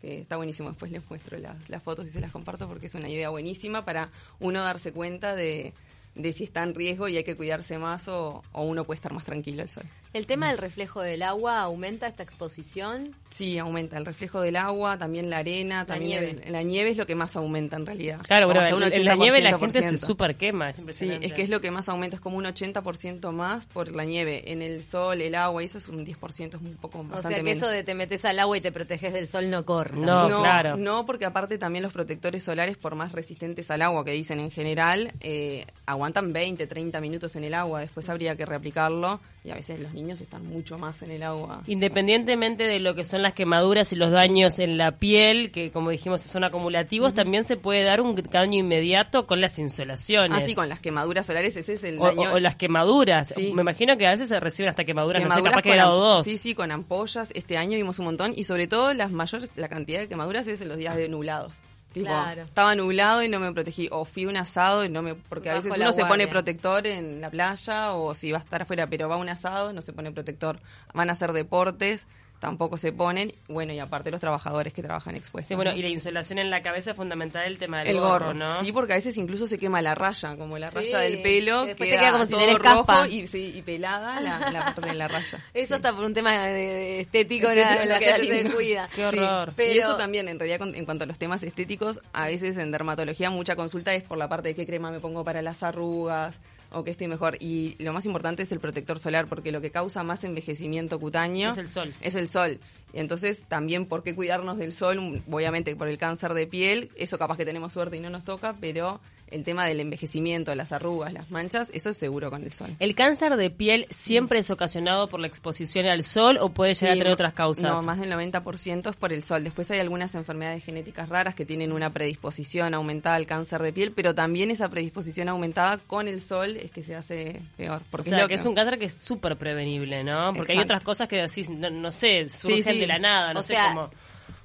Que 0.00 0.22
está 0.22 0.36
buenísimo, 0.36 0.70
después 0.70 0.90
les 0.90 1.08
muestro 1.08 1.38
las, 1.38 1.70
las 1.70 1.80
fotos 1.80 2.08
y 2.08 2.10
se 2.10 2.20
las 2.20 2.32
comparto 2.32 2.66
porque 2.66 2.86
es 2.86 2.94
una 2.96 3.08
idea 3.08 3.28
buenísima 3.28 3.84
para 3.84 4.10
uno 4.40 4.60
darse 4.64 4.92
cuenta 4.92 5.36
de, 5.36 5.72
de 6.16 6.32
si 6.32 6.44
está 6.44 6.62
en 6.62 6.74
riesgo 6.74 7.06
y 7.08 7.16
hay 7.18 7.24
que 7.24 7.36
cuidarse 7.36 7.78
más 7.78 8.08
o, 8.08 8.42
o 8.52 8.62
uno 8.62 8.84
puede 8.84 8.96
estar 8.96 9.12
más 9.12 9.24
tranquilo 9.24 9.62
al 9.62 9.68
sol. 9.68 9.84
¿El 10.14 10.26
tema 10.26 10.48
del 10.48 10.56
reflejo 10.58 11.02
del 11.02 11.22
agua 11.22 11.60
aumenta 11.60 12.06
esta 12.06 12.22
exposición? 12.22 13.14
Sí, 13.28 13.58
aumenta 13.58 13.98
el 13.98 14.06
reflejo 14.06 14.40
del 14.40 14.56
agua, 14.56 14.96
también 14.96 15.28
la 15.28 15.38
arena, 15.38 15.84
también 15.84 16.22
nieve. 16.22 16.42
el- 16.46 16.52
la 16.52 16.62
nieve 16.62 16.90
es 16.90 16.96
lo 16.96 17.06
que 17.06 17.14
más 17.14 17.36
aumenta 17.36 17.76
en 17.76 17.84
realidad. 17.84 18.20
Claro, 18.26 18.48
Como 18.48 18.60
bueno, 18.60 18.86
en, 18.86 19.04
la 19.04 19.14
nieve 19.14 19.42
la 19.42 19.50
80%. 19.58 19.60
gente 19.60 19.82
se 19.82 19.96
super 19.98 20.36
quema, 20.36 20.70
es 20.70 20.80
Sí, 20.96 21.10
es 21.20 21.34
que 21.34 21.42
es 21.42 21.50
lo 21.50 21.60
que 21.60 21.70
más 21.70 21.88
aumenta, 21.90 22.16
es 22.16 22.22
como 22.22 22.38
un 22.38 22.46
80% 22.46 23.30
más 23.32 23.66
por 23.66 23.94
la 23.94 24.04
nieve. 24.06 24.50
En 24.52 24.62
el 24.62 24.82
sol, 24.82 25.20
el 25.20 25.34
agua, 25.34 25.62
y 25.62 25.66
eso 25.66 25.76
es 25.76 25.88
un 25.90 26.02
10%, 26.06 26.56
es 26.56 26.62
un 26.62 26.76
poco 26.76 27.00
O 27.00 27.02
bastante 27.04 27.28
sea 27.28 27.36
que 27.36 27.42
menos. 27.42 27.58
eso 27.62 27.68
de 27.70 27.82
te 27.84 27.94
metes 27.94 28.24
al 28.24 28.38
agua 28.38 28.56
y 28.56 28.62
te 28.62 28.72
proteges 28.72 29.12
del 29.12 29.28
sol 29.28 29.50
no 29.50 29.66
corre. 29.66 29.98
No, 29.98 30.28
claro. 30.40 30.78
No, 30.78 31.04
porque 31.04 31.26
aparte 31.26 31.58
también 31.58 31.82
los 31.82 31.92
protectores 31.92 32.42
solares, 32.42 32.78
por 32.78 32.94
más 32.94 33.12
resistentes 33.12 33.70
al 33.70 33.82
agua 33.82 34.02
que 34.02 34.12
dicen 34.12 34.40
en 34.40 34.50
general, 34.50 35.12
eh, 35.20 35.66
aguantan 35.84 36.05
20, 36.14 36.66
30 36.66 37.00
minutos 37.00 37.36
en 37.36 37.44
el 37.44 37.54
agua. 37.54 37.80
Después 37.80 38.08
habría 38.08 38.36
que 38.36 38.44
reaplicarlo 38.46 39.20
y 39.44 39.50
a 39.50 39.54
veces 39.54 39.80
los 39.80 39.92
niños 39.94 40.20
están 40.20 40.44
mucho 40.46 40.76
más 40.78 41.00
en 41.02 41.10
el 41.12 41.22
agua. 41.22 41.62
Independientemente 41.66 42.64
de 42.64 42.80
lo 42.80 42.94
que 42.94 43.04
son 43.04 43.22
las 43.22 43.32
quemaduras 43.32 43.92
y 43.92 43.96
los 43.96 44.10
daños 44.10 44.58
en 44.58 44.76
la 44.76 44.92
piel, 44.98 45.50
que 45.52 45.70
como 45.70 45.90
dijimos 45.90 46.20
son 46.22 46.44
acumulativos, 46.44 47.14
también 47.14 47.44
se 47.44 47.56
puede 47.56 47.82
dar 47.84 48.00
un 48.00 48.14
daño 48.16 48.58
inmediato 48.60 49.26
con 49.26 49.40
las 49.40 49.58
insolaciones. 49.58 50.42
Así 50.42 50.54
con 50.54 50.68
las 50.68 50.80
quemaduras 50.80 51.26
solares, 51.26 51.56
ese 51.56 51.74
es 51.74 51.84
el 51.84 51.98
o, 52.00 52.06
daño. 52.06 52.32
o- 52.32 52.34
o 52.34 52.40
las 52.40 52.56
quemaduras. 52.56 53.28
Sí. 53.28 53.52
Me 53.54 53.62
imagino 53.62 53.96
que 53.96 54.06
a 54.06 54.10
veces 54.10 54.28
se 54.28 54.38
reciben 54.40 54.70
hasta 54.70 54.84
quemaduras, 54.84 55.22
no 55.22 55.28
sé, 55.30 55.36
Quemaduras 55.36 55.52
capaz 55.52 55.62
que 55.62 55.70
grado 55.72 55.92
am- 56.10 56.16
2. 56.18 56.24
Sí, 56.26 56.38
sí, 56.38 56.54
con 56.54 56.70
ampollas. 56.70 57.30
Este 57.34 57.56
año 57.56 57.76
vimos 57.76 57.98
un 57.98 58.06
montón 58.06 58.32
y 58.36 58.44
sobre 58.44 58.66
todo 58.66 58.92
las 58.94 59.10
mayor, 59.10 59.48
la 59.56 59.68
cantidad 59.68 60.00
de 60.00 60.08
quemaduras 60.08 60.46
es 60.46 60.60
en 60.60 60.68
los 60.68 60.76
días 60.78 60.96
de 60.96 61.08
nublados. 61.08 61.52
Tipo, 61.96 62.08
Claro. 62.08 62.42
estaba 62.42 62.74
nublado 62.74 63.22
y 63.22 63.28
no 63.30 63.40
me 63.40 63.50
protegí. 63.54 63.88
O 63.90 64.04
fui 64.04 64.24
a 64.24 64.28
un 64.28 64.36
asado 64.36 64.84
y 64.84 64.90
no 64.90 65.00
me... 65.00 65.14
Porque 65.14 65.48
a 65.48 65.54
veces 65.54 65.72
uno 65.74 65.92
se 65.92 66.04
pone 66.04 66.28
protector 66.28 66.86
en 66.86 67.22
la 67.22 67.30
playa 67.30 67.94
o 67.94 68.14
si 68.14 68.30
va 68.32 68.36
a 68.36 68.42
estar 68.42 68.60
afuera, 68.60 68.86
pero 68.86 69.08
va 69.08 69.14
a 69.14 69.18
un 69.18 69.30
asado 69.30 69.72
no 69.72 69.80
se 69.80 69.94
pone 69.94 70.12
protector. 70.12 70.60
Van 70.92 71.08
a 71.08 71.12
hacer 71.12 71.32
deportes, 71.32 72.06
tampoco 72.40 72.76
se 72.78 72.92
ponen. 72.92 73.32
Bueno, 73.48 73.72
y 73.72 73.78
aparte 73.78 74.10
los 74.10 74.20
trabajadores 74.20 74.72
que 74.72 74.82
trabajan 74.82 75.14
expuestos. 75.14 75.48
Sí, 75.48 75.54
bueno, 75.54 75.72
¿no? 75.72 75.76
y 75.76 75.82
la 75.82 75.88
insolación 75.88 76.38
en 76.38 76.50
la 76.50 76.62
cabeza 76.62 76.90
es 76.90 76.96
fundamental 76.96 77.44
el 77.46 77.58
tema 77.58 77.78
del 77.80 77.88
el 77.88 78.00
gorro, 78.00 78.26
gorro, 78.26 78.34
¿no? 78.34 78.60
Sí, 78.60 78.72
porque 78.72 78.92
a 78.92 78.96
veces 78.96 79.16
incluso 79.18 79.46
se 79.46 79.58
quema 79.58 79.80
la 79.82 79.94
raya, 79.94 80.36
como 80.36 80.58
la 80.58 80.70
Sí, 80.70 80.76
raya 80.76 80.98
del 81.00 81.22
pelo. 81.22 81.62
que 81.62 81.68
después 81.68 81.90
te 81.90 81.98
queda 81.98 82.12
como 82.12 82.24
si 82.24 82.32
todo 82.32 82.40
tenés 82.40 82.58
rojo 82.58 82.84
caspa. 82.86 83.08
Y, 83.08 83.26
sí, 83.26 83.52
y 83.54 83.62
pelada 83.62 84.20
la, 84.20 84.50
la 84.50 84.64
parte 84.66 84.80
de 84.82 84.94
la 84.94 85.08
raya. 85.08 85.38
Eso 85.54 85.76
está 85.76 85.94
por 85.94 86.04
un 86.04 86.14
tema 86.14 86.32
de, 86.46 86.52
de 86.52 87.00
estético, 87.00 87.48
Estético, 87.48 87.84
la 87.86 87.98
queda 87.98 88.16
gente 88.16 88.42
se 88.42 88.50
cuida. 88.54 88.88
Qué 88.94 89.06
horror. 89.06 89.52
Pero, 89.56 89.72
Y 89.74 89.78
eso 89.78 89.96
también, 89.96 90.28
en 90.28 90.38
realidad, 90.38 90.58
con- 90.58 90.74
en 90.74 90.84
cuanto 90.84 91.04
a 91.04 91.06
los 91.06 91.18
temas 91.18 91.42
estéticos, 91.42 92.00
a 92.12 92.26
veces 92.26 92.56
en 92.58 92.70
dermatología 92.70 93.30
mucha 93.30 93.56
consulta 93.56 93.94
es 93.94 94.02
por 94.04 94.18
la 94.18 94.28
parte 94.28 94.48
de 94.48 94.54
qué 94.54 94.66
crema 94.66 94.90
me 94.90 95.00
pongo 95.00 95.24
para 95.24 95.42
las 95.42 95.62
arrugas 95.62 96.38
o 96.70 96.84
qué 96.84 96.90
estoy 96.90 97.08
mejor. 97.08 97.36
Y 97.40 97.76
lo 97.78 97.92
más 97.92 98.06
importante 98.06 98.42
es 98.42 98.52
el 98.52 98.60
protector 98.60 98.98
solar, 98.98 99.26
porque 99.28 99.52
lo 99.52 99.60
que 99.60 99.70
causa 99.70 100.02
más 100.02 100.24
envejecimiento 100.24 100.98
cutáneo 100.98 101.52
Es 101.52 101.58
el 101.58 101.70
sol. 101.70 101.94
Es 102.00 102.14
el 102.14 102.28
sol. 102.28 102.60
Y 102.92 102.98
entonces 102.98 103.44
también, 103.44 103.86
¿por 103.86 104.02
qué 104.02 104.14
cuidarnos 104.14 104.58
del 104.58 104.72
sol? 104.72 105.22
Obviamente 105.30 105.74
por 105.76 105.88
el 105.88 105.98
cáncer 105.98 106.34
de 106.34 106.46
piel, 106.46 106.90
eso 106.96 107.18
capaz 107.18 107.36
que 107.36 107.44
tenemos 107.44 107.72
suerte 107.72 107.96
y 107.96 108.00
no 108.00 108.10
nos 108.10 108.24
toca, 108.24 108.56
pero 108.60 109.00
el 109.30 109.44
tema 109.44 109.66
del 109.66 109.80
envejecimiento, 109.80 110.54
las 110.54 110.72
arrugas, 110.72 111.12
las 111.12 111.30
manchas, 111.30 111.70
eso 111.74 111.90
es 111.90 111.96
seguro 111.96 112.30
con 112.30 112.42
el 112.42 112.52
sol. 112.52 112.76
¿El 112.78 112.94
cáncer 112.94 113.36
de 113.36 113.50
piel 113.50 113.86
siempre 113.90 114.38
es 114.38 114.50
ocasionado 114.50 115.08
por 115.08 115.20
la 115.20 115.26
exposición 115.26 115.86
al 115.86 116.04
sol 116.04 116.38
o 116.40 116.50
puede 116.50 116.74
llegar 116.74 116.92
a 116.92 116.98
tener 116.98 117.12
otras 117.12 117.32
causas? 117.32 117.64
No, 117.64 117.82
más 117.82 117.98
del 118.00 118.12
90% 118.12 118.90
es 118.90 118.96
por 118.96 119.12
el 119.12 119.22
sol. 119.22 119.44
Después 119.44 119.70
hay 119.70 119.80
algunas 119.80 120.14
enfermedades 120.14 120.64
genéticas 120.64 121.08
raras 121.08 121.34
que 121.34 121.44
tienen 121.44 121.72
una 121.72 121.90
predisposición 121.92 122.74
aumentada 122.74 123.16
al 123.16 123.26
cáncer 123.26 123.62
de 123.62 123.72
piel, 123.72 123.92
pero 123.92 124.14
también 124.14 124.50
esa 124.50 124.68
predisposición 124.68 125.28
aumentada 125.28 125.78
con 125.78 126.08
el 126.08 126.20
sol 126.20 126.56
es 126.56 126.70
que 126.70 126.82
se 126.82 126.94
hace 126.94 127.40
peor. 127.56 127.82
O 127.90 128.02
sea, 128.02 128.20
lo 128.20 128.28
que 128.28 128.34
es 128.34 128.44
un 128.44 128.54
cáncer 128.54 128.78
que 128.78 128.86
es 128.86 128.94
súper 128.94 129.36
prevenible, 129.36 130.04
¿no? 130.04 130.32
Porque 130.34 130.52
hay 130.52 130.58
otras 130.58 130.82
cosas 130.82 131.08
que 131.08 131.16
decís, 131.16 131.50
no, 131.50 131.70
no 131.70 131.92
sé, 131.92 132.28
surgen 132.28 132.62
Sí, 132.62 132.72
sí. 132.74 132.80
de 132.80 132.86
la 132.86 132.98
nada, 132.98 133.32
no 133.34 133.40
o 133.40 133.42
sé 133.42 133.54
sea, 133.54 133.68
cómo. 133.68 133.90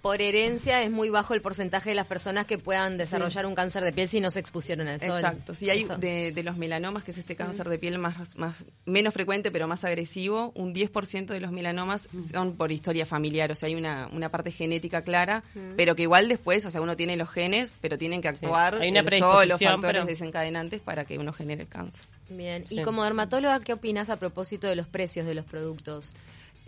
Por 0.01 0.21
herencia 0.21 0.81
es 0.83 0.89
muy 0.89 1.09
bajo 1.09 1.33
el 1.33 1.41
porcentaje 1.41 1.89
de 1.89 1.95
las 1.95 2.07
personas 2.07 2.45
que 2.47 2.57
puedan 2.57 2.97
desarrollar 2.97 3.45
un 3.45 3.53
cáncer 3.55 3.83
de 3.83 3.93
piel 3.93 4.09
si 4.09 4.19
no 4.19 4.31
se 4.31 4.39
expusieron 4.39 4.87
al 4.87 4.99
sol. 4.99 5.11
Exacto, 5.15 5.53
sí, 5.53 5.69
hay 5.69 5.83
de, 5.99 6.31
de 6.31 6.43
los 6.43 6.57
melanomas, 6.57 7.03
que 7.03 7.11
es 7.11 7.17
este 7.19 7.35
cáncer 7.35 7.69
de 7.69 7.77
piel 7.77 7.99
más, 7.99 8.35
más 8.37 8.65
menos 8.85 9.13
frecuente 9.13 9.51
pero 9.51 9.67
más 9.67 9.83
agresivo, 9.83 10.51
un 10.55 10.73
10% 10.73 11.27
de 11.27 11.39
los 11.39 11.51
melanomas 11.51 12.07
son 12.33 12.55
por 12.55 12.71
historia 12.71 13.05
familiar, 13.05 13.51
o 13.51 13.55
sea, 13.55 13.67
hay 13.67 13.75
una, 13.75 14.07
una 14.11 14.29
parte 14.29 14.51
genética 14.51 15.01
clara, 15.03 15.43
pero 15.77 15.95
que 15.95 16.03
igual 16.03 16.27
después, 16.27 16.65
o 16.65 16.71
sea, 16.71 16.81
uno 16.81 16.95
tiene 16.97 17.15
los 17.15 17.29
genes, 17.29 17.73
pero 17.81 17.97
tienen 17.97 18.21
que 18.21 18.27
actuar 18.29 18.75
hay 18.81 18.89
una 18.89 19.01
el 19.01 19.09
sol, 19.19 19.47
los 19.49 19.59
factores 19.61 19.99
pero- 20.01 20.05
desencadenantes 20.05 20.81
para 20.81 21.05
que 21.05 21.17
uno 21.19 21.31
genere 21.33 21.63
el 21.63 21.67
cáncer. 21.69 22.03
Bien, 22.29 22.63
y 22.69 22.77
Sí. 22.77 22.81
como 22.81 23.03
dermatóloga, 23.03 23.59
¿qué 23.59 23.73
opinas 23.73 24.09
a 24.09 24.17
propósito 24.17 24.65
de 24.67 24.75
los 24.77 24.87
precios 24.87 25.25
de 25.27 25.35
los 25.35 25.45
productos? 25.45 26.15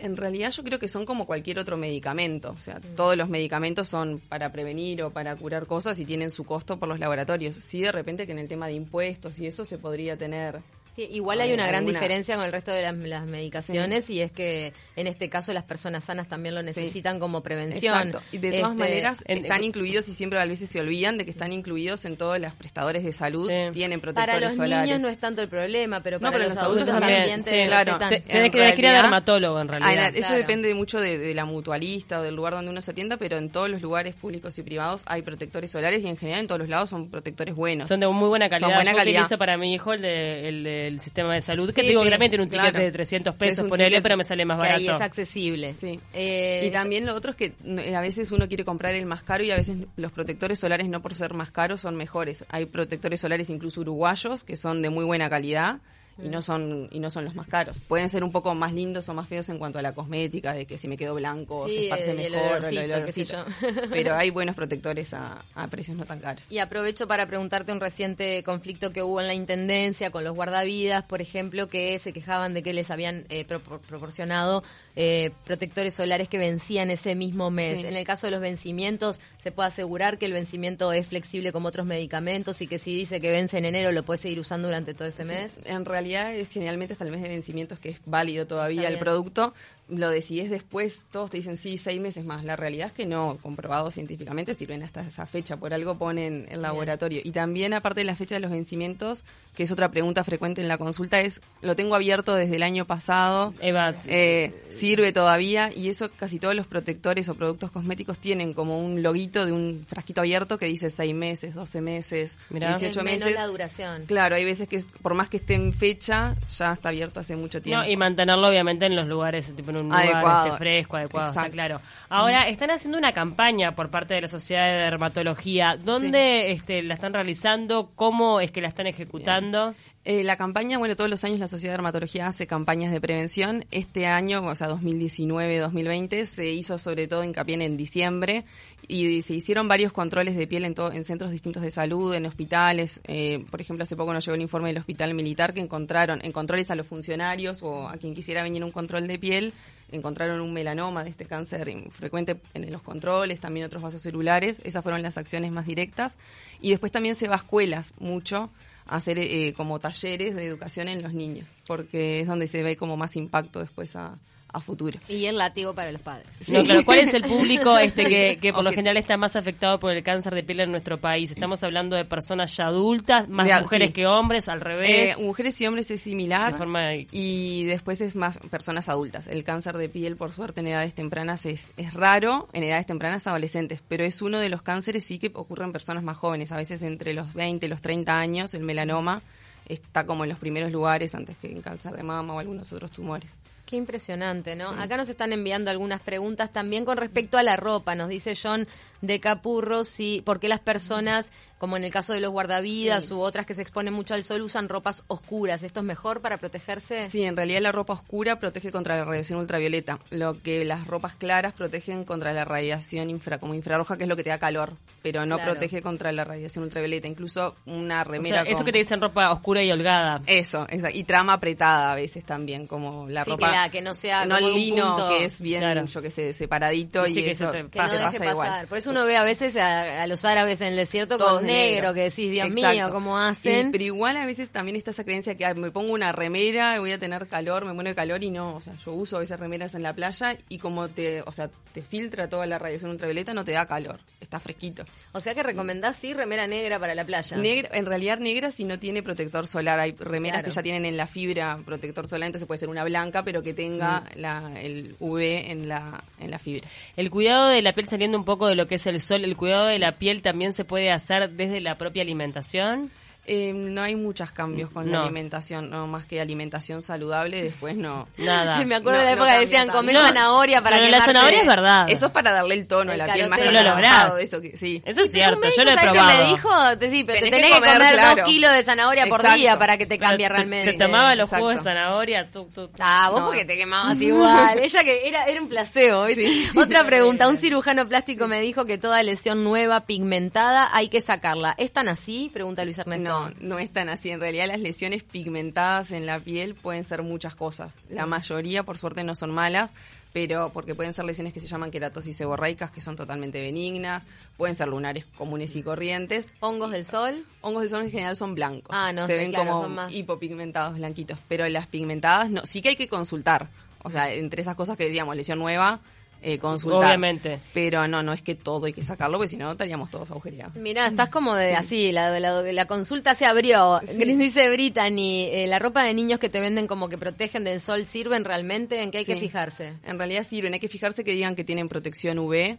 En 0.04 0.16
realidad 0.18 0.50
yo 0.50 0.62
creo 0.62 0.78
que 0.78 0.86
son 0.88 1.06
como 1.06 1.26
cualquier 1.26 1.58
otro 1.58 1.76
medicamento. 1.78 2.50
O 2.50 2.60
sea, 2.60 2.76
Mm. 2.78 2.94
todos 2.94 3.16
los 3.16 3.28
medicamentos 3.30 3.88
son 3.88 4.20
para 4.28 4.52
prevenir 4.52 5.02
o 5.02 5.10
para 5.10 5.34
curar 5.34 5.66
cosas 5.66 5.98
y 5.98 6.04
tienen 6.04 6.30
su 6.30 6.44
costo 6.44 6.78
por 6.78 6.88
los 6.90 6.98
laboratorios. 7.00 7.56
Sí, 7.56 7.80
de 7.80 7.90
repente 7.90 8.26
que 8.26 8.32
en 8.32 8.38
el 8.38 8.48
tema 8.48 8.66
de 8.66 8.74
impuestos 8.74 9.38
y 9.38 9.46
eso 9.46 9.64
se 9.64 9.78
podría 9.78 10.16
tener 10.18 10.60
Sí, 10.96 11.08
igual 11.10 11.40
hay 11.40 11.52
una 11.52 11.66
gran 11.66 11.80
alguna- 11.80 11.98
diferencia 11.98 12.36
con 12.36 12.44
el 12.44 12.52
resto 12.52 12.70
de 12.70 12.82
las, 12.82 12.94
las 12.96 13.26
medicaciones 13.26 14.08
y 14.10 14.20
es 14.20 14.30
que 14.30 14.72
en 14.96 15.06
este 15.06 15.28
caso 15.28 15.52
las 15.52 15.64
personas 15.64 16.04
sanas 16.04 16.28
también 16.28 16.54
lo 16.54 16.62
necesitan 16.62 17.18
como 17.18 17.42
prevención. 17.42 17.96
Exacto. 18.08 18.22
Y 18.32 18.38
de 18.38 18.52
todas 18.52 18.70
Este, 18.72 18.82
maneras 18.82 19.24
en- 19.26 19.38
están 19.38 19.64
incluidos 19.64 20.08
y 20.08 20.14
siempre 20.14 20.38
a 20.40 20.44
veces 20.46 20.68
se 20.70 20.80
olvidan 20.80 21.18
de 21.18 21.24
que 21.24 21.30
están 21.32 21.52
incluidos 21.52 22.04
en 22.04 22.16
todos 22.16 22.38
los 22.38 22.54
prestadores 22.54 23.02
de 23.04 23.12
salud. 23.12 23.48
Sí. 23.48 23.54
Tienen 23.72 24.00
protectores 24.00 24.34
Para 24.34 24.46
los 24.46 24.54
solares. 24.56 24.86
niños 24.86 25.02
no 25.02 25.08
es 25.08 25.18
tanto 25.18 25.42
el 25.42 25.48
problema, 25.48 26.00
pero 26.02 26.18
No, 26.18 26.20
para 26.28 26.32
pero 26.38 26.44
los, 26.48 26.54
los 26.54 26.64
adultos, 26.64 26.88
adultos 26.88 27.00
también, 27.00 27.22
también, 27.40 27.44
te 27.44 27.62
sí. 27.62 27.66
Claro. 27.68 27.98
Te- 28.08 28.14
En 28.16 28.22
tenés 28.22 28.50
que, 28.74 28.80
ir 28.80 28.86
a 28.86 28.92
dermatólogo 29.02 29.60
en 29.60 29.70
Ah, 29.74 29.78
realidad. 29.78 30.08
eso 30.14 30.28
Claro. 30.28 30.36
depende 30.36 30.74
mucho 30.74 31.00
de, 31.00 31.18
de 31.18 31.34
la 31.34 31.44
mutualista 31.44 32.20
o 32.20 32.22
del 32.22 32.34
lugar 32.36 32.52
donde 32.54 32.70
uno 32.70 32.80
se 32.80 32.92
atienda, 32.92 33.16
pero 33.16 33.36
en 33.38 33.50
todos 33.50 33.68
los 33.68 33.82
lugares 33.82 34.14
públicos 34.14 34.56
y 34.58 34.62
privados 34.62 35.02
hay 35.06 35.22
protectores 35.22 35.70
solares 35.70 36.04
y 36.04 36.08
en 36.08 36.16
general 36.16 36.40
en 36.40 36.46
todos 36.46 36.60
los 36.60 36.68
lados 36.68 36.90
son 36.90 37.10
protectores 37.10 37.54
buenos. 37.54 37.88
Son 37.88 37.98
de 38.00 38.06
muy 38.06 38.28
buena 38.28 38.48
calidad. 38.48 38.68
Son 38.68 38.74
buena 38.76 38.90
Yo 38.92 38.96
calidad. 38.96 39.20
utilizo 39.22 39.38
para 39.38 39.56
mi 39.56 39.74
hijo 39.74 39.92
el, 39.92 40.02
de- 40.02 40.48
el 40.48 40.64
del 40.84 41.00
sistema 41.00 41.34
de 41.34 41.40
salud, 41.40 41.72
que 41.74 41.80
Sí, 41.82 41.88
digo 41.88 42.00
sí, 42.02 42.06
que 42.06 42.10
también 42.10 42.30
tiene 42.30 42.44
un 42.44 42.50
ticket 42.50 42.70
claro. 42.70 42.84
de 42.84 42.92
300 42.92 43.34
Es 43.34 43.38
pesos, 43.38 43.70
ticket 43.70 44.02
pero 44.02 44.16
me 44.16 44.24
sale 44.24 44.44
más 44.44 44.58
que 44.58 44.66
ahí 44.66 44.86
barato. 44.86 45.02
es 45.04 45.06
accesible. 45.08 45.74
Sí. 45.74 45.98
Eh, 46.12 46.64
y 46.66 46.70
también 46.70 47.06
lo 47.06 47.14
otro 47.14 47.32
es 47.32 47.36
que 47.36 47.52
n- 47.64 47.94
a 47.96 48.00
veces 48.00 48.30
uno 48.32 48.46
quiere 48.48 48.64
comprar 48.64 48.94
el 48.94 49.06
más 49.06 49.22
caro 49.22 49.44
y 49.44 49.50
a 49.50 49.56
veces 49.56 49.76
los 49.96 50.12
protectores 50.12 50.58
solares 50.58 50.88
no 50.88 51.02
por 51.02 51.14
ser 51.14 51.34
más 51.34 51.50
caros 51.50 51.80
son 51.80 51.96
mejores. 51.96 52.44
Hay 52.48 52.66
protectores 52.66 53.20
solares 53.20 53.50
incluso 53.50 53.80
uruguayos 53.80 54.44
que 54.44 54.56
son 54.56 54.82
de 54.82 54.90
muy 54.90 55.04
buena 55.04 55.28
calidad 55.28 55.78
y 56.22 56.28
Mm. 56.28 56.30
no 56.30 56.42
son 56.42 56.88
y 56.92 57.00
no 57.00 57.10
son 57.10 57.24
los 57.24 57.34
más 57.34 57.46
caros. 57.48 57.78
Pueden 57.88 58.08
ser 58.08 58.22
un 58.24 58.30
poco 58.32 58.54
más 58.54 58.72
lindos 58.72 59.08
o 59.08 59.14
más 59.14 59.28
feos 59.28 59.48
en 59.48 59.58
cuanto 59.58 59.78
a 59.78 59.82
la 59.82 59.92
cosmética, 59.94 60.52
de 60.52 60.64
que 60.66 60.78
si 60.78 60.86
me 60.88 60.96
quedo 60.96 61.14
blanco 61.14 61.66
Sí, 61.68 61.74
se 61.74 61.82
esparce 61.84 62.10
el 62.12 62.16
mejor, 62.16 62.52
olorcito, 62.58 62.80
el 62.82 63.24
yo. 63.26 63.44
Pero 63.90 64.14
hay 64.16 64.30
buenos 64.30 64.54
protectores 64.54 65.12
a, 65.14 65.44
a 65.54 65.66
precios 65.68 65.96
no 65.96 66.04
tan 66.04 66.20
caros. 66.20 66.50
Y 66.52 66.58
aprovecho 66.58 67.08
para 67.08 67.26
preguntarte 67.26 67.72
un 67.72 67.80
reciente 67.80 68.42
conflicto 68.44 68.92
que 68.92 69.02
hubo 69.02 69.20
en 69.20 69.26
la 69.26 69.34
Intendencia 69.34 70.10
con 70.10 70.22
los 70.24 70.34
guardavidas, 70.34 71.02
por 71.04 71.20
ejemplo, 71.20 71.68
que 71.68 71.98
se 71.98 72.12
quejaban 72.12 72.54
de 72.54 72.62
que 72.62 72.72
les 72.72 72.90
habían 72.90 73.24
eh, 73.28 73.44
propor- 73.46 73.80
proporcionado 73.80 74.62
eh, 74.96 75.32
protectores 75.44 75.94
solares 75.94 76.28
que 76.28 76.38
vencían 76.38 76.90
ese 76.90 77.14
mismo 77.14 77.50
mes. 77.50 77.80
Sí. 77.80 77.86
En 77.86 77.96
el 77.96 78.04
caso 78.04 78.26
de 78.26 78.30
los 78.30 78.40
vencimientos, 78.40 79.20
¿se 79.42 79.50
puede 79.50 79.68
asegurar 79.68 80.18
que 80.18 80.26
el 80.26 80.32
vencimiento 80.32 80.92
es 80.92 81.06
flexible 81.06 81.50
como 81.52 81.68
otros 81.68 81.86
medicamentos 81.86 82.60
y 82.62 82.66
que 82.68 82.78
si 82.78 82.94
dice 82.94 83.20
que 83.20 83.30
vence 83.30 83.58
en 83.58 83.64
enero 83.64 83.90
lo 83.92 84.04
puede 84.04 84.18
seguir 84.18 84.38
usando 84.38 84.68
durante 84.68 84.94
todo 84.94 85.08
ese 85.08 85.24
mes? 85.24 85.50
En 85.64 85.84
realidad 85.84 86.03
es 86.06 86.48
generalmente 86.48 86.92
hasta 86.92 87.04
el 87.04 87.10
mes 87.10 87.22
de 87.22 87.28
vencimientos 87.28 87.78
que 87.78 87.90
es 87.90 88.00
válido 88.04 88.46
todavía 88.46 88.88
el 88.88 88.98
producto. 88.98 89.54
Lo 89.88 90.08
decides 90.08 90.48
después, 90.50 91.02
todos 91.12 91.30
te 91.30 91.36
dicen 91.36 91.56
sí, 91.58 91.76
seis 91.76 92.00
meses 92.00 92.24
más. 92.24 92.42
La 92.44 92.56
realidad 92.56 92.86
es 92.88 92.92
que 92.94 93.04
no, 93.04 93.36
comprobado 93.42 93.90
científicamente, 93.90 94.54
sirven 94.54 94.82
hasta 94.82 95.02
esa 95.02 95.26
fecha. 95.26 95.58
Por 95.58 95.74
algo 95.74 95.98
ponen 95.98 96.46
el 96.50 96.62
laboratorio. 96.62 97.20
Y 97.22 97.32
también, 97.32 97.74
aparte 97.74 98.00
de 98.00 98.04
la 98.04 98.16
fecha 98.16 98.34
de 98.34 98.40
los 98.40 98.50
vencimientos, 98.50 99.24
que 99.54 99.62
es 99.64 99.70
otra 99.70 99.90
pregunta 99.90 100.24
frecuente 100.24 100.62
en 100.62 100.68
la 100.68 100.78
consulta, 100.78 101.20
es, 101.20 101.42
lo 101.60 101.76
tengo 101.76 101.94
abierto 101.94 102.34
desde 102.34 102.56
el 102.56 102.62
año 102.62 102.86
pasado. 102.86 103.52
Eva, 103.60 103.94
Eh, 104.06 104.54
sirve 104.70 105.12
todavía 105.12 105.70
y 105.74 105.90
eso 105.90 106.08
casi 106.18 106.38
todos 106.38 106.54
los 106.54 106.66
protectores 106.66 107.28
o 107.28 107.34
productos 107.34 107.70
cosméticos 107.70 108.18
tienen 108.18 108.54
como 108.54 108.80
un 108.84 109.02
loguito 109.02 109.44
de 109.44 109.52
un 109.52 109.84
frasquito 109.86 110.22
abierto 110.22 110.58
que 110.58 110.64
dice 110.66 110.88
seis 110.88 111.14
meses, 111.14 111.54
12 111.54 111.80
meses, 111.82 112.38
Mirá. 112.48 112.68
18 112.70 113.00
Es 113.00 113.04
menos 113.04 113.20
meses. 113.20 113.34
la 113.34 113.46
duración. 113.46 114.06
Claro, 114.06 114.36
hay 114.36 114.44
veces 114.46 114.66
que 114.66 114.82
por 115.02 115.12
más 115.14 115.28
que 115.28 115.36
esté 115.36 115.54
en 115.54 115.72
fecha, 115.74 116.36
ya 116.50 116.72
está 116.72 116.88
abierto 116.88 117.20
hace 117.20 117.36
mucho 117.36 117.60
tiempo. 117.60 117.84
No, 117.84 117.88
y 117.90 117.96
mantenerlo 117.96 118.48
obviamente 118.48 118.86
en 118.86 118.96
los 118.96 119.06
lugares, 119.06 119.54
tipo 119.54 119.73
en 119.78 119.86
un 119.86 119.90
lugar 119.90 120.06
Adecuado. 120.06 120.46
este, 120.46 120.58
fresco, 120.58 120.96
adecuado, 120.96 121.28
está 121.30 121.50
claro. 121.50 121.80
Ahora, 122.08 122.48
están 122.48 122.70
haciendo 122.70 122.98
una 122.98 123.12
campaña 123.12 123.74
por 123.74 123.90
parte 123.90 124.14
de 124.14 124.22
la 124.22 124.28
Sociedad 124.28 124.66
de 124.66 124.76
Dermatología. 124.76 125.76
¿Dónde 125.76 126.52
este, 126.52 126.82
la 126.82 126.94
están 126.94 127.12
realizando? 127.12 127.90
¿Cómo 127.94 128.40
es 128.40 128.50
que 128.50 128.60
la 128.60 128.68
están 128.68 128.86
ejecutando? 128.86 129.74
Eh, 130.06 130.22
la 130.22 130.36
campaña, 130.36 130.76
bueno, 130.76 130.96
todos 130.96 131.08
los 131.08 131.24
años 131.24 131.38
la 131.38 131.46
Sociedad 131.48 131.72
de 131.72 131.78
Dermatología 131.78 132.26
hace 132.26 132.46
campañas 132.46 132.92
de 132.92 133.00
prevención. 133.00 133.64
Este 133.70 134.06
año, 134.06 134.44
o 134.46 134.54
sea, 134.54 134.68
2019-2020, 134.68 136.26
se 136.26 136.50
hizo 136.52 136.76
sobre 136.78 137.08
todo 137.08 137.24
hincapié 137.24 137.54
en 137.64 137.78
diciembre 137.78 138.44
y 138.86 139.22
se 139.22 139.32
hicieron 139.32 139.66
varios 139.66 139.92
controles 139.92 140.36
de 140.36 140.46
piel 140.46 140.66
en, 140.66 140.74
to- 140.74 140.92
en 140.92 141.04
centros 141.04 141.30
distintos 141.30 141.62
de 141.62 141.70
salud, 141.70 142.12
en 142.14 142.26
hospitales. 142.26 143.00
Eh, 143.06 143.46
por 143.50 143.62
ejemplo, 143.62 143.82
hace 143.82 143.96
poco 143.96 144.12
nos 144.12 144.26
llegó 144.26 144.34
el 144.34 144.42
informe 144.42 144.68
del 144.68 144.76
Hospital 144.78 145.14
Militar 145.14 145.54
que 145.54 145.60
encontraron 145.60 146.20
en 146.22 146.32
controles 146.32 146.70
a 146.70 146.74
los 146.74 146.86
funcionarios 146.86 147.62
o 147.62 147.88
a 147.88 147.96
quien 147.96 148.14
quisiera 148.14 148.42
venir 148.42 148.62
un 148.62 148.72
control 148.72 149.06
de 149.06 149.18
piel, 149.18 149.54
encontraron 149.90 150.40
un 150.40 150.52
melanoma 150.52 151.04
de 151.04 151.10
este 151.10 151.26
cáncer 151.26 151.72
frecuente 151.90 152.40
en 152.54 152.70
los 152.72 152.82
controles, 152.82 153.40
también 153.40 153.66
otros 153.66 153.82
vasos 153.82 154.02
celulares. 154.02 154.60
Esas 154.64 154.82
fueron 154.82 155.02
las 155.02 155.18
acciones 155.18 155.52
más 155.52 155.66
directas. 155.66 156.16
Y 156.60 156.70
después 156.70 156.92
también 156.92 157.14
se 157.14 157.28
va 157.28 157.34
a 157.34 157.38
escuelas 157.38 157.94
mucho 157.98 158.50
a 158.86 158.96
hacer 158.96 159.18
eh, 159.18 159.54
como 159.56 159.78
talleres 159.78 160.34
de 160.34 160.46
educación 160.46 160.88
en 160.88 161.02
los 161.02 161.14
niños, 161.14 161.48
porque 161.66 162.20
es 162.20 162.26
donde 162.26 162.48
se 162.48 162.62
ve 162.62 162.76
como 162.76 162.96
más 162.96 163.16
impacto 163.16 163.60
después 163.60 163.96
a, 163.96 164.18
a 164.54 164.60
futuro. 164.60 164.98
Y 165.08 165.26
el 165.26 165.36
látigo 165.36 165.74
para 165.74 165.90
los 165.92 166.00
padres. 166.00 166.48
No, 166.48 166.62
claro, 166.62 166.84
¿Cuál 166.84 167.00
es 167.00 167.12
el 167.12 167.22
público 167.22 167.76
este 167.78 168.04
que, 168.04 168.38
que 168.40 168.52
por 168.52 168.62
lo 168.64 168.72
general 168.72 168.96
está 168.96 169.16
más 169.16 169.36
afectado 169.36 169.78
por 169.80 169.92
el 169.92 170.02
cáncer 170.02 170.34
de 170.34 170.42
piel 170.42 170.60
en 170.60 170.70
nuestro 170.70 170.98
país? 171.00 171.30
Estamos 171.30 171.62
hablando 171.64 171.96
de 171.96 172.04
personas 172.04 172.56
ya 172.56 172.66
adultas, 172.66 173.28
más 173.28 173.46
Ya, 173.48 173.60
mujeres 173.60 173.88
sí. 173.88 173.92
que 173.92 174.06
hombres, 174.06 174.48
al 174.48 174.60
revés. 174.60 175.18
Eh, 175.18 175.22
mujeres 175.24 175.60
y 175.60 175.66
hombres 175.66 175.90
es 175.90 176.00
similar. 176.00 176.52
de 176.52 176.58
forma 176.58 176.94
Y 177.10 177.64
después 177.64 178.00
es 178.00 178.14
más 178.14 178.38
personas 178.50 178.88
adultas. 178.88 179.26
El 179.26 179.44
cáncer 179.44 179.76
de 179.76 179.88
piel, 179.88 180.16
por 180.16 180.32
suerte, 180.32 180.60
en 180.60 180.68
edades 180.68 180.94
tempranas 180.94 181.44
es, 181.46 181.72
es 181.76 181.92
raro, 181.94 182.48
en 182.52 182.62
edades 182.62 182.86
tempranas 182.86 183.26
adolescentes, 183.26 183.82
pero 183.86 184.04
es 184.04 184.22
uno 184.22 184.38
de 184.38 184.48
los 184.48 184.62
cánceres 184.62 185.04
sí 185.04 185.18
que 185.18 185.30
ocurre 185.34 185.64
en 185.64 185.72
personas 185.72 186.02
más 186.04 186.16
jóvenes, 186.16 186.52
a 186.52 186.56
veces 186.56 186.80
de 186.80 186.86
entre 186.86 187.12
los 187.12 187.34
20 187.34 187.66
y 187.66 187.68
los 187.68 187.82
30 187.82 188.18
años, 188.18 188.54
el 188.54 188.62
melanoma 188.62 189.20
está 189.66 190.04
como 190.04 190.24
en 190.24 190.30
los 190.30 190.38
primeros 190.38 190.70
lugares 190.70 191.14
antes 191.14 191.36
que 191.38 191.50
el 191.50 191.62
cáncer 191.62 191.92
de 191.92 192.02
mama 192.02 192.34
o 192.34 192.38
algunos 192.38 192.72
otros 192.72 192.92
tumores. 192.92 193.30
Qué 193.66 193.76
impresionante, 193.76 194.54
¿no? 194.56 194.68
Acá 194.68 194.96
nos 194.98 195.08
están 195.08 195.32
enviando 195.32 195.70
algunas 195.70 196.00
preguntas 196.02 196.52
también 196.52 196.84
con 196.84 196.96
respecto 196.98 197.38
a 197.38 197.42
la 197.42 197.56
ropa. 197.56 197.94
Nos 197.94 198.08
dice 198.10 198.34
John 198.40 198.66
de 199.00 199.20
Capurro 199.20 199.84
si 199.84 200.22
por 200.24 200.38
qué 200.38 200.48
las 200.48 200.60
personas, 200.60 201.30
como 201.58 201.76
en 201.78 201.84
el 201.84 201.92
caso 201.92 202.12
de 202.12 202.20
los 202.20 202.30
guardavidas 202.30 203.10
u 203.10 203.20
otras 203.20 203.46
que 203.46 203.54
se 203.54 203.62
exponen 203.62 203.94
mucho 203.94 204.12
al 204.14 204.22
sol, 204.24 204.42
usan 204.42 204.68
ropas 204.68 205.02
oscuras. 205.06 205.62
¿Esto 205.62 205.80
es 205.80 205.86
mejor 205.86 206.20
para 206.20 206.36
protegerse? 206.36 207.08
Sí, 207.08 207.24
en 207.24 207.36
realidad 207.36 207.60
la 207.62 207.72
ropa 207.72 207.94
oscura 207.94 208.38
protege 208.38 208.70
contra 208.70 208.96
la 208.96 209.04
radiación 209.04 209.38
ultravioleta, 209.38 209.98
lo 210.10 210.42
que 210.42 210.64
las 210.66 210.86
ropas 210.86 211.14
claras 211.14 211.54
protegen 211.54 212.04
contra 212.04 212.34
la 212.34 212.44
radiación 212.44 213.08
infra, 213.08 213.38
como 213.38 213.54
infrarroja, 213.54 213.96
que 213.96 214.02
es 214.04 214.08
lo 214.08 214.16
que 214.16 214.24
te 214.24 214.30
da 214.30 214.38
calor, 214.38 214.74
pero 215.02 215.24
no 215.24 215.36
Claro. 215.36 215.52
protege 215.52 215.80
contra 215.80 216.12
la 216.12 216.24
radiación 216.24 216.64
ultravioleta. 216.64 217.08
Incluso 217.08 217.54
una 217.64 218.02
O 218.02 218.04
remera 218.04 218.42
sea, 218.42 218.50
eso 218.50 218.58
con- 218.58 218.66
que 218.66 218.72
te 218.72 218.78
dicen 218.78 219.00
ropa 219.00 219.30
oscura 219.30 219.62
y 219.62 219.72
holgada. 219.72 220.20
Eso, 220.26 220.66
esa- 220.68 220.90
y 220.90 221.04
trama 221.04 221.32
apretada 221.34 221.92
a 221.92 221.94
veces 221.94 222.24
también, 222.24 222.66
como 222.66 223.08
la 223.08 223.24
Sí, 223.24 223.30
ropa... 223.30 223.53
que 223.70 223.80
no 223.82 223.94
sea 223.94 224.24
No 224.26 224.36
como 224.36 224.48
el 224.48 224.54
lino, 224.54 224.88
punto. 224.96 225.08
que 225.08 225.24
es 225.24 225.40
bien, 225.40 225.60
Claro. 225.60 225.86
yo 225.86 226.02
que 226.02 226.10
sé, 226.10 226.32
separadito 226.32 227.04
Sí, 227.06 227.12
y 227.12 227.14
que 227.14 227.30
eso 227.30 227.50
se 227.50 227.62
te 227.64 227.68
Que 227.68 227.78
no 227.78 227.86
te 227.86 227.92
deje 227.92 228.02
pasa 228.04 228.18
pasar. 228.18 228.30
igual. 228.32 228.66
Por 228.68 228.78
eso 228.78 228.90
uno 228.90 229.04
ve 229.04 229.16
a 229.16 229.24
veces 229.24 229.56
a, 229.56 230.02
a 230.02 230.06
los 230.06 230.24
árabes 230.24 230.60
en 230.60 230.68
el 230.68 230.76
desierto 230.76 231.18
Todos 231.18 231.38
con 231.38 231.46
negro, 231.46 231.94
que 231.94 232.00
decís, 232.02 232.30
Dios 232.30 232.50
mío. 232.50 232.90
¿cómo 232.90 233.18
Y- 233.18 233.22
hacen? 233.28 233.72
pero 233.72 233.84
igual 233.84 234.16
a 234.16 234.26
veces 234.26 234.50
también 234.50 234.76
está 234.76 234.90
esa 234.92 235.04
creencia 235.04 235.34
que 235.36 235.52
me 235.54 235.70
pongo 235.70 235.92
una 235.92 236.12
remera 236.12 236.76
y 236.76 236.78
voy 236.78 236.92
a 236.92 236.98
tener 236.98 237.26
calor, 237.26 237.64
me 237.64 237.72
muero 237.72 237.90
de 237.90 237.94
calor 237.96 238.22
y 238.22 238.30
no, 238.30 238.56
o 238.56 238.60
sea, 238.60 238.74
yo 238.84 238.92
uso 238.92 239.16
a 239.16 239.20
veces 239.20 239.38
remeras 239.38 239.74
en 239.74 239.82
la 239.82 239.92
playa 239.94 240.36
y 240.48 240.58
como 240.58 240.88
te, 240.88 241.22
o 241.22 241.32
sea, 241.32 241.50
te 241.72 241.82
filtra 241.82 242.28
toda 242.28 242.46
la 242.46 242.58
radiación 242.58 242.90
ultravioleta, 242.90 243.34
no 243.34 243.44
te 243.44 243.52
da 243.52 243.66
calor, 243.66 243.98
está 244.20 244.38
fresquito. 244.40 244.84
O 245.12 245.20
sea 245.20 245.34
que 245.34 245.42
recomendás, 245.42 245.96
sí, 245.96 246.14
remera 246.14 246.46
negra 246.46 246.78
para 246.78 246.94
la 246.94 247.04
playa. 247.04 247.36
Negra, 247.36 247.68
en 247.72 247.86
realidad 247.86 248.18
negra 248.18 248.50
si 248.52 248.64
no 248.64 248.78
tiene 248.78 249.02
protector 249.02 249.46
solar. 249.46 249.78
Hay 249.80 249.92
remeras 249.98 250.40
Claro. 250.40 250.48
que 250.50 250.54
ya 250.54 250.62
tienen 250.62 250.84
en 250.84 250.96
la 250.96 251.06
fibra 251.06 251.58
protector 251.64 252.06
solar, 252.06 252.26
entonces 252.26 252.46
puede 252.46 252.58
ser 252.58 252.68
una 252.68 252.84
blanca, 252.84 253.22
pero 253.24 253.42
que 253.44 253.54
tenga 253.54 254.00
Mm. 254.00 254.20
la, 254.20 254.60
el 254.60 254.96
UV 254.98 255.18
en 255.50 255.68
la, 255.68 256.02
en 256.18 256.30
la 256.30 256.38
fibra. 256.38 256.66
El 256.96 257.10
cuidado 257.10 257.48
de 257.48 257.62
la 257.62 257.72
piel, 257.72 257.88
saliendo 257.88 258.18
un 258.18 258.24
poco 258.24 258.48
de 258.48 258.56
lo 258.56 258.66
que 258.66 258.76
es 258.76 258.86
el 258.86 259.00
sol, 259.00 259.24
el 259.24 259.36
cuidado 259.36 259.66
de 259.66 259.78
la 259.78 259.92
piel 259.98 260.22
también 260.22 260.52
se 260.52 260.64
puede 260.64 260.90
hacer 260.90 261.30
desde 261.30 261.60
la 261.60 261.76
propia 261.76 262.02
alimentación. 262.02 262.90
Eh, 263.26 263.52
no 263.54 263.82
hay 263.82 263.96
muchos 263.96 264.30
cambios 264.32 264.70
con 264.70 264.84
No. 264.86 264.98
la 264.98 265.00
alimentación, 265.04 265.70
no 265.70 265.86
más 265.86 266.04
que 266.04 266.20
alimentación 266.20 266.82
saludable, 266.82 267.42
después 267.42 267.74
no. 267.76 268.06
Nada. 268.18 268.62
Me 268.64 268.74
acuerdo 268.74 268.98
No, 269.00 269.04
de 269.06 269.10
la 269.10 269.16
no 269.16 269.22
época 269.24 269.34
que 269.38 269.46
decían 269.46 269.68
comer 269.68 269.94
No, 269.94 270.04
zanahoria 270.06 270.62
para 270.62 270.76
pero 270.76 270.88
la 270.90 271.00
zanahoria 271.04 271.40
es 271.40 271.46
verdad. 271.46 271.86
Eso 271.88 272.06
es 272.06 272.12
para 272.12 272.32
darle 272.32 272.54
el 272.54 272.66
tono 272.66 272.92
a 272.92 272.96
la 272.96 273.12
piel 273.12 273.28
más 273.30 273.40
lo 273.44 273.62
lográs. 273.62 274.18
Eso, 274.18 274.40
que, 274.40 274.56
sí. 274.56 274.82
Eso 274.84 275.02
es 275.02 275.10
cierto, 275.12 275.48
yo 275.56 275.64
lo 275.64 275.70
he 275.70 275.74
médico, 275.74 275.74
¿sabes 275.74 275.92
qué 275.92 275.98
probado. 275.98 276.22
me 276.24 276.30
dijo? 276.30 276.78
Te, 276.78 276.90
sí, 276.90 277.04
pero 277.04 277.18
te 277.20 277.24
Tenés 277.30 277.40
que 277.40 277.46
tenés 277.46 277.60
que 277.60 277.70
comer, 277.76 277.92
claro. 277.94 278.16
dos 278.22 278.26
kilos 278.30 278.52
de 278.52 278.62
zanahoria 278.62 279.06
por 279.06 279.20
Exacto. 279.20 279.38
día 279.38 279.58
para 279.58 279.76
que 279.78 279.86
te 279.86 279.98
cambie 279.98 280.26
Te- 280.26 280.32
realmente. 280.32 280.72
Te 280.72 280.78
tomaba 280.78 281.14
los 281.14 281.24
Exacto. 281.28 281.44
jugos 281.46 281.56
de 281.56 281.62
zanahoria. 281.62 282.30
tú- 282.30 282.48
tú- 282.54 282.70
Ah, 282.80 283.08
vos 283.10 283.20
No. 283.20 283.26
porque 283.26 283.44
te 283.44 283.56
quemabas 283.56 284.00
igual. 284.00 284.58
Ella 284.58 284.84
que 284.84 285.08
era, 285.08 285.24
era 285.24 285.40
un 285.40 285.48
placebo. 285.48 286.04
¿viste? 286.04 286.26
Otra 286.60 286.84
pregunta. 286.86 287.26
Un 287.28 287.38
cirujano 287.38 287.88
plástico 287.88 288.28
me 288.28 288.40
dijo 288.40 288.66
que 288.66 288.76
toda 288.78 289.02
lesión 289.02 289.44
nueva, 289.44 289.86
pigmentada, 289.86 290.68
hay 290.72 290.88
que 290.88 291.00
sacarla. 291.00 291.54
¿Es 291.58 291.72
tan 291.72 291.88
así? 291.88 292.30
Pregunta 292.32 292.64
Luis 292.64 292.78
Ernesto. 292.78 293.13
No, 293.20 293.30
no 293.40 293.58
es 293.58 293.70
tan 293.72 293.88
así. 293.88 294.10
En 294.10 294.20
realidad 294.20 294.46
las 294.48 294.60
lesiones 294.60 295.02
pigmentadas 295.02 295.90
en 295.90 296.06
la 296.06 296.18
piel 296.20 296.54
pueden 296.54 296.84
ser 296.84 297.02
muchas 297.02 297.34
cosas. 297.34 297.74
La 297.88 298.06
mayoría, 298.06 298.62
por 298.62 298.78
suerte, 298.78 299.04
no 299.04 299.14
son 299.14 299.30
malas, 299.30 299.70
pero 300.12 300.50
porque 300.52 300.74
pueden 300.74 300.92
ser 300.92 301.04
lesiones 301.04 301.32
que 301.32 301.40
se 301.40 301.48
llaman 301.48 301.70
queratosis 301.72 302.16
seborreicas, 302.16 302.70
que 302.70 302.80
son 302.80 302.94
totalmente 302.94 303.40
benignas, 303.40 304.02
pueden 304.36 304.54
ser 304.54 304.68
lunares 304.68 305.04
comunes 305.16 305.56
y 305.56 305.62
corrientes. 305.62 306.26
¿Hongos 306.40 306.70
del 306.70 306.84
sol? 306.84 307.24
Hongos 307.40 307.62
del 307.62 307.70
sol 307.70 307.80
en 307.82 307.90
general 307.90 308.14
son 308.16 308.34
blancos. 308.34 308.70
Ah, 308.76 308.92
no, 308.92 309.06
se 309.06 309.14
sí, 309.14 309.18
ven 309.18 309.32
claro, 309.32 309.50
como 309.50 309.62
son 309.64 309.74
más- 309.74 309.92
hipopigmentados, 309.92 310.76
blanquitos, 310.76 311.18
pero 311.28 311.48
las 311.48 311.66
pigmentadas 311.66 312.30
no, 312.30 312.46
sí 312.46 312.62
que 312.62 312.68
hay 312.70 312.76
que 312.76 312.88
consultar. 312.88 313.48
O 313.82 313.90
sea, 313.90 314.12
entre 314.12 314.40
esas 314.40 314.54
cosas 314.54 314.76
que 314.76 314.84
decíamos, 314.84 315.14
lesión 315.16 315.38
nueva, 315.38 315.80
eh, 316.24 316.38
consultar. 316.38 316.84
Obviamente. 316.84 317.38
Pero 317.52 317.86
no, 317.86 318.02
no 318.02 318.12
es 318.12 318.22
que 318.22 318.34
todo 318.34 318.66
hay 318.66 318.72
que 318.72 318.82
sacarlo, 318.82 319.18
porque 319.18 319.28
si 319.28 319.36
no 319.36 319.52
estaríamos 319.52 319.90
todos 319.90 320.10
agujereados. 320.10 320.56
Mirá, 320.56 320.86
estás 320.86 321.10
como 321.10 321.34
de 321.34 321.54
así, 321.54 321.92
la, 321.92 322.18
la, 322.18 322.42
la 322.42 322.66
consulta 322.66 323.14
se 323.14 323.26
abrió. 323.26 323.80
Dice 323.96 324.48
Brittany, 324.50 325.26
eh, 325.30 325.46
la 325.48 325.58
ropa 325.58 325.82
de 325.84 325.94
niños 325.94 326.18
que 326.18 326.28
te 326.28 326.40
venden 326.40 326.66
como 326.66 326.88
que 326.88 326.98
protegen 326.98 327.44
del 327.44 327.60
sol, 327.60 327.84
¿sirven 327.84 328.24
realmente? 328.24 328.82
¿En 328.82 328.90
qué 328.90 328.98
hay 328.98 329.04
que 329.04 329.14
Sí. 329.14 329.20
fijarse? 329.20 329.74
En 329.84 329.98
realidad 329.98 330.24
sirven, 330.24 330.54
hay 330.54 330.60
que 330.60 330.68
fijarse 330.68 331.04
que 331.04 331.12
digan 331.12 331.34
que 331.36 331.44
tienen 331.44 331.68
protección 331.68 332.18
UV. 332.18 332.56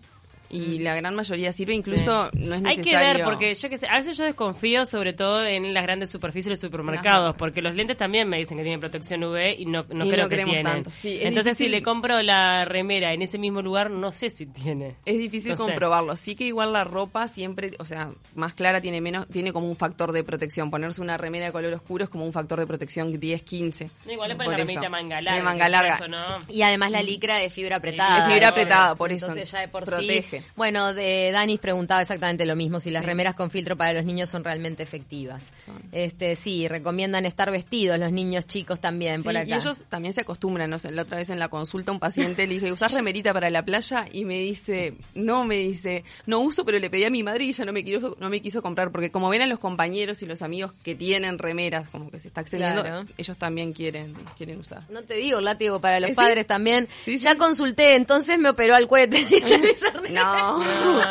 Y 0.50 0.80
la 0.80 0.96
gran 0.96 1.16
mayoría 1.16 1.52
sirve, 1.52 1.74
incluso 1.74 2.30
no 2.34 2.56
es 2.56 2.64
Hay 2.66 2.78
necesario. 2.78 2.84
que 2.84 2.96
ver, 3.18 3.24
porque 3.24 3.54
yo 3.56 3.70
que 3.70 3.78
sé, 3.78 3.88
a 3.88 3.98
veces 3.98 4.18
yo 4.18 4.24
desconfío 4.26 4.86
sobre 4.86 5.14
todo 5.14 5.44
en 5.46 5.74
las 5.74 5.84
grandes 5.84 6.10
superficies 6.10 6.46
de 6.46 6.50
los 6.52 6.60
supermercados, 6.60 7.30
Ajá. 7.30 7.38
porque 7.38 7.62
los 7.62 7.76
lentes 7.76 7.98
también 7.98 8.28
me 8.30 8.38
dicen 8.38 8.58
que 8.58 8.64
tienen 8.64 8.80
protección 8.80 9.24
UV 9.24 9.56
y 9.58 9.66
no, 9.66 9.86
no 9.90 10.06
Y 10.06 10.10
creo 10.12 10.24
no 10.24 10.30
que 10.30 10.36
creemos 10.36 10.54
tienen. 10.56 10.74
tanto. 10.74 10.92
Sí, 10.92 11.20
Entonces, 11.22 11.58
si 11.58 11.68
le 11.68 11.82
compro 11.84 12.22
la 12.22 12.66
remera 12.66 13.14
en 13.14 13.22
ese 13.22 13.38
mismo 13.38 13.62
lugar, 13.62 13.90
no 13.90 14.12
sé 14.12 14.30
si 14.30 14.46
tiene. 14.46 14.96
Es 15.06 15.18
difícil 15.18 15.52
No 15.52 15.58
sé. 15.58 15.64
comprobarlo. 15.64 16.16
Sí 16.16 16.36
que 16.36 16.46
igual 16.46 16.74
la 16.74 16.84
ropa 16.84 17.28
siempre, 17.28 17.72
o 17.80 17.86
sea, 17.86 18.12
más 18.36 18.54
clara 18.54 18.82
tiene 18.82 19.02
menos, 19.02 19.28
tiene 19.28 19.52
como 19.54 19.68
un 19.68 19.76
factor 19.76 20.12
de 20.12 20.24
protección. 20.24 20.70
Ponerse 20.72 21.02
una 21.02 21.18
remera 21.18 21.48
de 21.48 21.52
color 21.52 21.74
oscuro 21.74 22.04
es 22.06 22.10
como 22.10 22.26
un 22.26 22.34
factor 22.34 22.60
de 22.60 22.68
protección 22.68 23.20
10, 23.20 23.42
15. 23.44 23.90
No, 24.06 24.12
igual 24.12 24.30
le 24.30 24.36
ponen 24.36 24.52
eso. 24.54 24.58
remerita 24.68 24.90
manga 24.90 25.22
larga. 25.22 25.38
De 25.38 25.44
manga 25.44 25.70
larga. 25.70 25.96
eso, 25.96 26.08
¿no? 26.08 26.38
Y 26.50 26.62
además 26.62 26.92
la 26.92 27.02
licra 27.02 27.42
es 27.42 27.54
fibra 27.54 27.78
apretada. 27.78 28.28
Es 28.28 28.34
fibra 28.34 28.50
apretada, 28.50 28.96
por 28.96 29.12
eso. 29.12 29.28
Entonces 29.28 29.52
ya 29.52 29.60
de 29.62 29.68
por 29.68 29.86
Protege. 29.86 30.35
sí. 30.35 30.35
Bueno, 30.56 30.94
de 30.94 31.32
Danis 31.32 31.60
preguntaba 31.60 32.02
exactamente 32.02 32.46
lo 32.46 32.56
mismo, 32.56 32.80
si 32.80 32.90
las 32.92 33.06
remeras 33.06 33.36
con 33.36 33.50
filtro 33.52 33.76
para 33.78 33.94
los 33.94 34.06
niños 34.06 34.30
son 34.30 34.44
realmente 34.44 34.84
efectivas. 34.84 35.52
Son. 35.66 35.76
Este, 35.92 36.36
sí, 36.36 36.68
recomiendan 36.68 37.26
estar 37.26 37.52
vestidos 37.52 37.98
los 38.00 38.12
niños 38.12 38.46
chicos 38.48 38.80
también 38.80 39.18
Sí, 39.18 39.24
por 39.24 39.38
acá. 39.38 39.48
y 39.50 39.54
ellos 39.54 39.84
también 39.90 40.14
se 40.14 40.22
acostumbran, 40.22 40.70
no 40.70 40.80
sé, 40.80 40.92
la 40.92 41.04
otra 41.04 41.18
vez 41.18 41.30
en 41.30 41.40
la 41.40 41.48
consulta 41.50 41.92
un 41.92 42.00
paciente 42.00 42.48
le 42.48 42.56
dije, 42.56 42.72
¿usás 42.72 42.94
remerita 42.94 43.34
para 43.34 43.50
la 43.50 43.64
playa? 43.64 44.06
Y 44.12 44.26
me 44.26 44.40
dice, 44.40 44.96
no, 45.14 45.46
me 45.46 45.56
dice, 45.58 46.04
no 46.26 46.40
uso, 46.40 46.66
pero 46.66 46.80
le 46.80 46.90
pedí 46.90 47.04
a 47.06 47.10
mi 47.10 47.24
madre 47.24 47.46
y 47.46 47.50
ella 47.50 47.66
no 47.66 47.74
me 47.74 47.84
quiso, 47.84 48.16
no 48.20 48.30
me 48.30 48.42
quiso 48.42 48.62
comprar, 48.62 48.92
porque 48.92 49.12
como 49.12 49.30
ven 49.30 49.42
a 49.42 49.48
los 49.48 49.60
compañeros 49.60 50.22
y 50.22 50.26
los 50.26 50.42
amigos 50.42 50.74
que 50.84 50.96
tienen 50.96 51.38
remeras, 51.38 51.90
como 51.90 52.10
que 52.12 52.20
se 52.20 52.28
está 52.28 52.42
extendiendo, 52.42 52.82
Claro. 52.84 53.06
ellos 53.18 53.38
también 53.38 53.74
quieren, 53.74 54.14
quieren 54.38 54.60
usar. 54.60 54.84
No 54.90 55.04
te 55.04 55.16
digo, 55.16 55.42
látigo 55.42 55.80
para 55.82 56.00
los 56.00 56.10
¿Eh, 56.10 56.14
sí? 56.14 56.16
padres 56.16 56.48
también. 56.48 56.88
Ya 57.06 57.38
consulté, 57.38 57.96
entonces 57.96 58.38
me 58.40 58.50
operó 58.50 58.76
al 58.76 58.88
cohete. 58.88 59.18
Hernández. 59.18 59.82
No, 60.26 60.64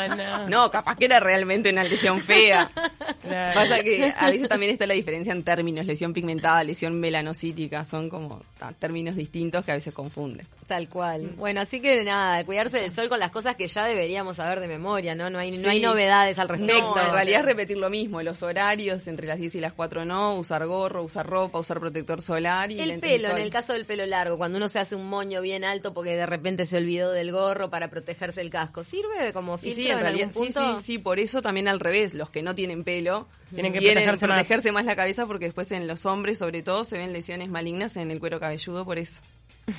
No, 0.09 0.17
no. 0.17 0.49
no, 0.49 0.71
capaz 0.71 0.97
que 0.97 1.05
era 1.07 1.21
realmente 1.21 1.71
una 1.71 1.85
lesión 1.85 2.21
fea. 2.21 2.71
Claro. 3.23 3.55
Pasa 3.55 3.83
que 3.83 4.13
a 4.17 4.31
veces 4.31 4.49
también 4.49 4.73
está 4.73 4.87
la 4.87 4.95
diferencia 4.95 5.33
en 5.33 5.43
términos, 5.45 5.87
lesión 5.87 6.13
pigmentada, 6.13 6.63
lesión 6.65 6.99
melanocítica, 7.01 7.85
son 7.85 8.09
como 8.11 8.43
términos 8.79 9.17
distintos 9.17 9.65
que 9.65 9.71
a 9.73 9.75
veces 9.75 9.93
confunden. 9.95 10.47
Tal 10.67 10.89
cual. 10.89 11.31
Bueno, 11.37 11.61
así 11.61 11.81
que 11.81 12.05
nada, 12.05 12.43
cuidarse 12.45 12.81
del 12.81 12.91
sol 12.91 13.11
con 13.11 13.19
las 13.21 13.31
cosas 13.31 13.55
que 13.57 13.67
ya 13.69 13.85
deberíamos 13.85 14.37
saber 14.37 14.61
de 14.61 14.69
memoria, 14.69 15.15
¿no? 15.15 15.29
No 15.29 15.39
hay, 15.39 15.51
no 15.59 15.69
hay 15.69 15.79
Sí. 15.79 15.85
novedades 15.85 16.39
al 16.39 16.49
respecto. 16.49 16.95
No, 16.95 17.03
en 17.07 17.13
realidad 17.13 17.41
es 17.41 17.47
repetir 17.47 17.77
lo 17.77 17.91
mismo, 17.91 18.23
los 18.23 18.43
horarios 18.43 19.07
entre 19.07 19.27
las 19.27 19.39
10 19.39 19.55
y 19.57 19.61
las 19.61 19.75
4 19.75 20.05
no, 20.07 20.35
usar 20.37 20.67
gorro, 20.67 21.03
usar 21.03 21.27
ropa, 21.27 21.59
usar 21.59 21.81
protector 21.81 22.23
solar 22.23 22.71
y 22.73 22.81
El 22.81 22.99
pelo, 22.99 23.29
en 23.31 23.39
el 23.39 23.51
caso 23.51 23.75
del 23.75 23.85
pelo 23.85 24.07
largo, 24.07 24.39
cuando 24.39 24.57
uno 24.57 24.69
se 24.71 24.79
hace 24.79 24.97
un 24.97 25.07
moño 25.09 25.43
bien 25.43 25.65
alto 25.65 25.93
porque 25.93 26.17
de 26.17 26.25
repente 26.27 26.65
se 26.65 26.79
olvidó 26.79 27.13
del 27.13 27.31
gorro 27.33 27.69
para 27.69 27.89
protegerse 27.89 28.41
el 28.41 28.49
casco, 28.49 28.85
¿sirve 29.13 29.33
como 29.33 29.59
Y 29.63 29.73
sí, 29.73 29.87
en 29.87 29.93
en, 29.93 30.01
realidad, 30.01 30.29
algún 30.29 30.47
sí, 30.47 30.53
punto? 30.53 30.79
sí, 30.81 30.85
sí, 30.85 30.99
por 30.99 31.19
eso 31.19 31.43
también 31.43 31.69
al 31.69 31.81
revés, 31.81 32.15
los 32.15 32.31
que 32.31 32.43
no 32.43 32.55
tienen 32.55 32.85
pelo 32.85 33.29
Tienen 33.55 33.73
que 33.73 33.81
protegerse 33.81 34.27
más. 34.27 34.35
protegerse 34.37 34.73
más 34.73 34.85
la 34.85 34.97
cabeza 34.97 35.27
porque 35.27 35.47
después 35.47 35.71
en 35.73 35.87
los 35.87 36.07
hombres 36.07 36.39
sobre 36.39 36.63
todo 36.63 36.85
se 36.85 36.99
ven 36.99 37.13
lesiones 37.13 37.49
malignas 37.49 37.97
en 37.97 38.11
el 38.11 38.21
cuero 38.21 38.41
cabelludo 38.41 38.85
por 38.85 38.99
eso. 38.99 39.21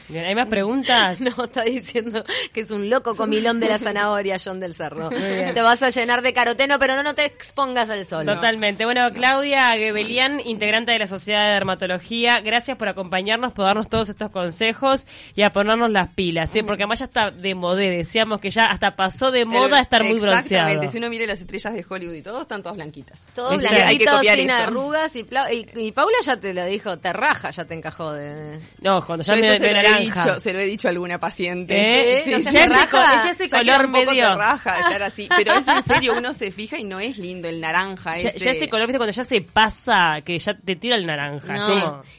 Bien, 0.10 0.26
¿Hay 0.26 0.36
más 0.36 0.48
preguntas? 0.48 1.22
No, 1.26 1.44
está 1.44 1.64
diciendo 1.64 2.24
que 2.54 2.62
es 2.62 2.72
un 2.72 2.90
loco 2.90 3.16
comilón 3.16 3.60
de 3.60 3.68
la 3.68 3.80
zanahoria, 3.80 4.38
John 4.44 4.60
del 4.60 4.76
Cerro. 4.76 5.10
Te 5.10 5.62
vas 5.62 5.82
a 5.82 5.90
llenar 5.90 6.22
de 6.22 6.34
caroteno, 6.34 6.78
pero 6.78 6.96
no, 6.96 7.04
no 7.04 7.16
te 7.16 7.26
expongas 7.26 7.90
al 7.90 8.06
sol. 8.06 8.26
Totalmente. 8.26 8.86
Bueno, 8.86 9.12
Claudia 9.14 9.72
Gebelian, 9.72 10.40
integrante 10.46 10.92
de 10.92 11.00
la 11.00 11.08
Sociedad 11.08 11.48
de 11.48 11.54
Dermatología, 11.54 12.40
gracias 12.42 12.78
por 12.78 12.90
acompañarnos, 12.90 13.54
por 13.54 13.66
darnos 13.66 13.90
todos 13.90 14.10
estos 14.10 14.30
consejos 14.30 15.08
y 15.36 15.42
a 15.42 15.50
ponernos 15.52 15.90
las 15.90 16.10
pilas, 16.10 16.50
¿sí? 16.52 16.62
porque 16.64 16.84
además 16.84 17.00
ya 17.00 17.06
está 17.06 17.32
de 17.32 17.56
modé, 17.56 17.90
decíamos 17.90 18.40
que 18.40 18.50
ya 18.50 18.66
hasta 18.68 18.96
pasó 18.96 19.32
de 19.32 19.46
moda 19.46 19.80
estar 19.80 20.04
muy 20.04 20.20
bronceado. 20.20 20.38
Exactamente, 20.40 20.88
si 20.90 20.98
uno 20.98 21.10
mira 21.10 21.26
las 21.26 21.42
estrellas 21.42 21.74
de 21.74 21.86
Hollywood 21.88 22.14
y 22.14 22.22
todo, 22.22 22.42
están 22.42 22.62
todas 22.62 22.76
blanquitas. 22.76 23.20
Todos 23.34 23.60
que 23.60 23.68
hay 23.68 23.98
que 23.98 24.04
blanquitos, 24.06 24.16
copiar 24.16 24.38
sin 24.38 24.50
eso. 24.50 24.64
arrugas 24.64 25.16
y, 25.16 25.28
y, 25.52 25.88
y 25.88 25.92
Paula 25.92 26.18
ya 26.24 26.38
te 26.38 26.54
lo 26.54 26.66
dijo, 26.66 26.98
te 26.98 27.14
raja, 27.14 27.52
ya 27.52 27.66
te 27.66 27.74
encajó 27.74 28.14
de... 28.14 28.60
No, 28.82 29.04
cuando 29.06 29.24
Yo 29.24 29.36
ya 29.36 29.54
eso 29.56 29.64
me 29.64 29.75
se 29.76 29.84
lo, 29.90 29.96
he 29.98 30.02
dicho, 30.02 30.40
se 30.40 30.54
lo 30.54 30.60
he 30.60 30.66
dicho 30.66 30.88
a 30.88 30.92
alguna 30.92 31.20
paciente. 31.20 31.76
¿Eh? 32.20 32.22
Sí, 32.26 32.32
no 32.32 32.38
ya, 32.40 32.52
se 32.52 32.58
ese, 32.60 32.68
raja. 32.68 33.24
ya 33.24 33.32
ese 33.32 33.48
Ya 33.48 33.62
queda 33.62 33.74
color 33.74 33.86
un 33.88 33.92
poco 33.92 34.06
medio. 34.12 34.30
de 34.30 34.36
raja 34.36 34.80
estar 34.80 35.04
así, 35.04 35.30
pero 35.36 35.54
es 35.54 35.68
en 35.68 35.84
serio, 35.84 36.14
uno 36.18 36.34
se 36.34 36.52
fija 36.52 36.78
y 36.78 36.84
no 36.84 37.00
es 37.00 37.18
lindo 37.18 37.48
el 37.48 37.60
naranja 37.62 38.18
Ya, 38.18 38.30
ese. 38.30 38.40
ya 38.40 38.52
ese 38.52 38.70
color, 38.70 38.88
viste, 38.88 38.98
cuando 38.98 39.14
ya 39.14 39.24
se 39.24 39.42
pasa, 39.42 40.22
que 40.24 40.38
ya 40.40 40.54
te 40.58 40.76
tira 40.76 40.96
el 40.96 41.06
naranja. 41.06 41.56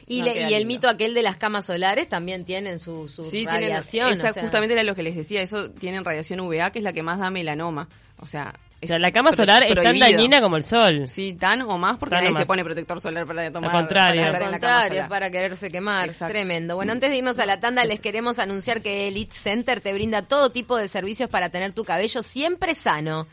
Y, 0.07 0.19
No 0.19 0.25
le- 0.25 0.33
queda 0.33 0.49
y 0.49 0.53
el 0.53 0.59
lindo. 0.59 0.73
mito 0.73 0.89
aquel 0.89 1.13
de 1.13 1.21
las 1.23 1.37
camas 1.37 1.65
solares 1.65 2.07
también 2.09 2.45
tienen 2.45 2.79
su, 2.79 3.07
su 3.07 3.23
Sí, 3.23 3.31
tienen, 3.45 3.53
radiación. 3.55 4.13
esa 4.13 4.29
o 4.29 4.33
sea. 4.33 4.41
justamente 4.43 4.73
era 4.73 4.83
lo 4.83 4.95
que 4.95 5.03
les 5.03 5.15
decía, 5.15 5.41
eso 5.41 5.71
tienen 5.71 6.03
radiación 6.05 6.39
UVA, 6.39 6.71
que 6.71 6.79
es 6.79 6.83
la 6.83 6.93
que 6.93 7.03
más 7.03 7.19
da 7.19 7.29
melanoma. 7.29 7.87
O 8.19 8.27
sea, 8.27 8.53
O 8.83 8.85
sea, 8.87 8.99
la 8.99 9.11
cama 9.11 9.31
solar 9.31 9.63
es 9.63 9.73
tan 9.73 9.97
dañina 9.97 10.39
como 10.39 10.55
el 10.55 10.63
sol. 10.63 11.07
Sí, 11.07 11.33
tan 11.33 11.61
o 11.63 11.77
más 11.77 11.97
porque 11.97 12.15
Tan 12.15 12.25
nadie 12.25 12.37
se 12.37 12.45
pone 12.45 12.63
protector 12.63 13.01
solar 13.01 13.25
para 13.25 13.51
tomar. 13.51 13.71
contrario. 13.71 14.21
para 14.31 14.45
Al 14.45 14.51
contrario, 14.51 15.05
para 15.09 15.31
quererse 15.31 15.71
quemar. 15.71 16.09
Exacto. 16.09 16.31
Tremendo. 16.31 16.75
Bueno, 16.75 16.91
antes 16.91 17.09
de 17.09 17.17
irnos 17.17 17.39
a 17.39 17.45
la 17.47 17.59
tanda, 17.59 17.83
les 17.85 17.99
queremos 17.99 18.37
anunciar 18.37 18.81
que 18.81 19.07
Elite 19.07 19.33
Center 19.35 19.81
te 19.81 19.93
brinda 19.93 20.21
todo 20.21 20.51
tipo 20.51 20.77
de 20.77 20.87
servicios 20.87 21.29
para 21.29 21.49
tener 21.49 21.73
tu 21.73 21.83
cabello 21.83 22.21
siempre 22.21 22.75
sano. 22.75 23.25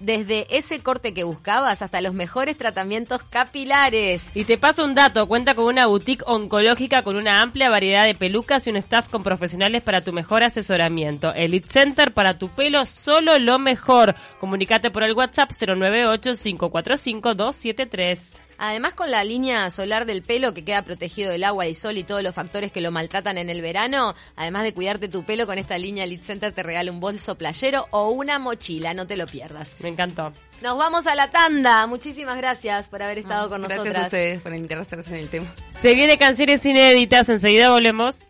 Desde 0.00 0.46
ese 0.56 0.80
corte 0.80 1.14
que 1.14 1.24
buscabas 1.24 1.82
hasta 1.82 2.00
los 2.00 2.14
mejores 2.14 2.56
tratamientos 2.56 3.22
capilares. 3.22 4.30
Y 4.34 4.44
te 4.44 4.58
paso 4.58 4.84
un 4.84 4.94
dato, 4.94 5.28
cuenta 5.28 5.54
con 5.54 5.66
una 5.66 5.86
boutique 5.86 6.24
oncológica 6.26 7.02
con 7.02 7.16
una 7.16 7.42
amplia 7.42 7.68
variedad 7.70 8.04
de 8.04 8.14
pelucas 8.14 8.66
y 8.66 8.70
un 8.70 8.76
staff 8.76 9.08
con 9.08 9.22
profesionales 9.22 9.82
para 9.82 10.00
tu 10.00 10.12
mejor 10.12 10.42
asesoramiento. 10.42 11.32
Elite 11.34 11.68
Center 11.68 12.12
para 12.12 12.38
tu 12.38 12.48
pelo, 12.48 12.86
solo 12.86 13.38
lo 13.38 13.58
mejor. 13.58 14.14
Comunicate 14.40 14.90
por 14.90 15.02
el 15.02 15.12
WhatsApp 15.12 15.50
098-545-273. 15.50 18.49
Además, 18.62 18.92
con 18.92 19.10
la 19.10 19.24
línea 19.24 19.70
solar 19.70 20.04
del 20.04 20.20
pelo 20.20 20.52
que 20.52 20.64
queda 20.64 20.82
protegido 20.82 21.32
del 21.32 21.44
agua, 21.44 21.64
del 21.64 21.74
sol 21.74 21.96
y 21.96 22.04
todos 22.04 22.22
los 22.22 22.34
factores 22.34 22.70
que 22.70 22.82
lo 22.82 22.90
maltratan 22.90 23.38
en 23.38 23.48
el 23.48 23.62
verano, 23.62 24.14
además 24.36 24.64
de 24.64 24.74
cuidarte 24.74 25.08
tu 25.08 25.24
pelo, 25.24 25.46
con 25.46 25.56
esta 25.56 25.78
línea 25.78 26.04
Elite 26.04 26.22
Center 26.22 26.52
te 26.52 26.62
regala 26.62 26.90
un 26.92 27.00
bolso 27.00 27.38
playero 27.38 27.86
o 27.90 28.10
una 28.10 28.38
mochila, 28.38 28.92
no 28.92 29.06
te 29.06 29.16
lo 29.16 29.26
pierdas. 29.26 29.76
Me 29.80 29.88
encantó. 29.88 30.34
Nos 30.60 30.76
vamos 30.76 31.06
a 31.06 31.14
la 31.14 31.30
tanda. 31.30 31.86
Muchísimas 31.86 32.36
gracias 32.36 32.86
por 32.88 33.02
haber 33.02 33.16
estado 33.16 33.48
con 33.48 33.62
Gracias 33.62 33.78
nosotras. 33.78 34.02
a 34.02 34.06
ustedes 34.08 34.42
por 34.42 34.54
interesarse 34.54 35.10
en 35.10 35.16
el 35.16 35.28
tema. 35.30 35.46
Se 35.70 35.94
viene 35.94 36.18
canciones 36.18 36.64
inéditas, 36.66 37.30
enseguida 37.30 37.70
volvemos. 37.70 38.29